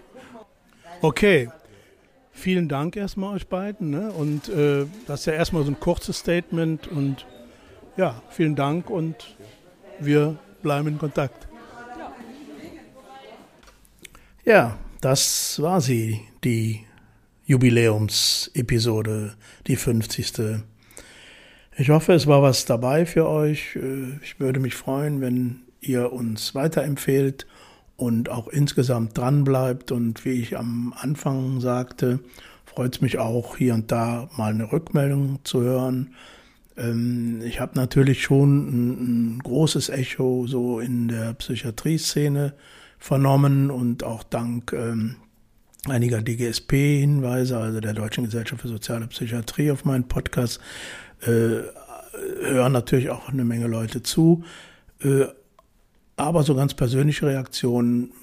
Okay, 1.01 1.49
vielen 2.31 2.69
Dank 2.69 2.95
erstmal 2.95 3.35
euch 3.35 3.47
beiden. 3.47 3.89
Ne? 3.89 4.11
Und 4.11 4.47
äh, 4.49 4.85
das 5.07 5.21
ist 5.21 5.25
ja 5.27 5.33
erstmal 5.33 5.63
so 5.63 5.71
ein 5.71 5.79
kurzes 5.79 6.19
Statement 6.19 6.87
und 6.87 7.25
ja, 7.97 8.21
vielen 8.29 8.55
Dank 8.55 8.89
und 8.89 9.35
wir 9.99 10.37
bleiben 10.61 10.87
in 10.87 10.97
Kontakt. 10.97 11.49
Ja, 14.45 14.77
das 14.99 15.61
war 15.61 15.79
sie, 15.79 16.19
die 16.43 16.81
Jubiläumsepisode, 17.45 19.35
die 19.67 19.77
50. 19.77 20.33
Ich 21.77 21.89
hoffe, 21.89 22.11
es 22.11 22.27
war 22.27 22.41
was 22.41 22.65
dabei 22.65 23.05
für 23.05 23.25
euch. 23.25 23.79
Ich 24.21 24.41
würde 24.41 24.59
mich 24.59 24.75
freuen, 24.75 25.21
wenn 25.21 25.61
ihr 25.79 26.11
uns 26.11 26.53
weiterempfehlt 26.55 27.47
und 27.95 28.27
auch 28.27 28.49
insgesamt 28.49 29.17
dran 29.17 29.45
bleibt. 29.45 29.93
Und 29.93 30.25
wie 30.25 30.41
ich 30.41 30.57
am 30.57 30.93
Anfang 30.97 31.61
sagte, 31.61 32.19
freut 32.65 32.95
es 32.95 33.01
mich 33.01 33.19
auch, 33.19 33.55
hier 33.55 33.73
und 33.75 33.93
da 33.93 34.27
mal 34.35 34.51
eine 34.51 34.73
Rückmeldung 34.73 35.39
zu 35.45 35.61
hören. 35.61 36.15
Ähm, 36.75 37.41
ich 37.45 37.61
habe 37.61 37.79
natürlich 37.79 38.23
schon 38.23 39.37
ein 39.37 39.39
großes 39.39 39.87
Echo 39.87 40.47
so 40.47 40.81
in 40.81 41.07
der 41.07 41.33
Psychiatrie-Szene 41.33 42.53
vernommen 43.03 43.69
und 43.69 44.05
auch 44.05 44.23
dank 44.23 44.71
ähm, 44.71 45.17
einiger 45.89 46.21
DGSP-Hinweise, 46.21 47.57
also 47.57 47.81
der 47.81 47.93
Deutschen 47.93 48.23
Gesellschaft 48.23 48.61
für 48.61 48.69
Soziale 48.69 49.07
Psychiatrie 49.07 49.71
auf 49.71 49.83
meinen 49.83 50.07
Podcast, 50.07 50.61
äh, 51.19 51.63
hören 52.43 52.71
natürlich 52.71 53.09
auch 53.09 53.27
eine 53.27 53.43
Menge 53.43 53.67
Leute 53.67 54.03
zu. 54.03 54.45
Äh, 55.01 55.25
aber 56.15 56.43
so 56.43 56.55
ganz 56.55 56.75
persönliche 56.75 57.25
Reaktionen, 57.27 58.13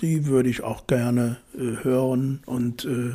die 0.00 0.24
würde 0.24 0.48
ich 0.48 0.62
auch 0.62 0.86
gerne 0.86 1.36
äh, 1.54 1.84
hören 1.84 2.40
und 2.46 2.86
äh, 2.86 3.12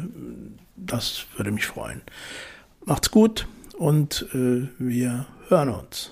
das 0.76 1.26
würde 1.36 1.50
mich 1.50 1.66
freuen. 1.66 2.04
Macht's 2.86 3.10
gut 3.10 3.48
und 3.76 4.28
äh, 4.36 4.68
wir 4.78 5.26
hören 5.48 5.70
uns. 5.70 6.12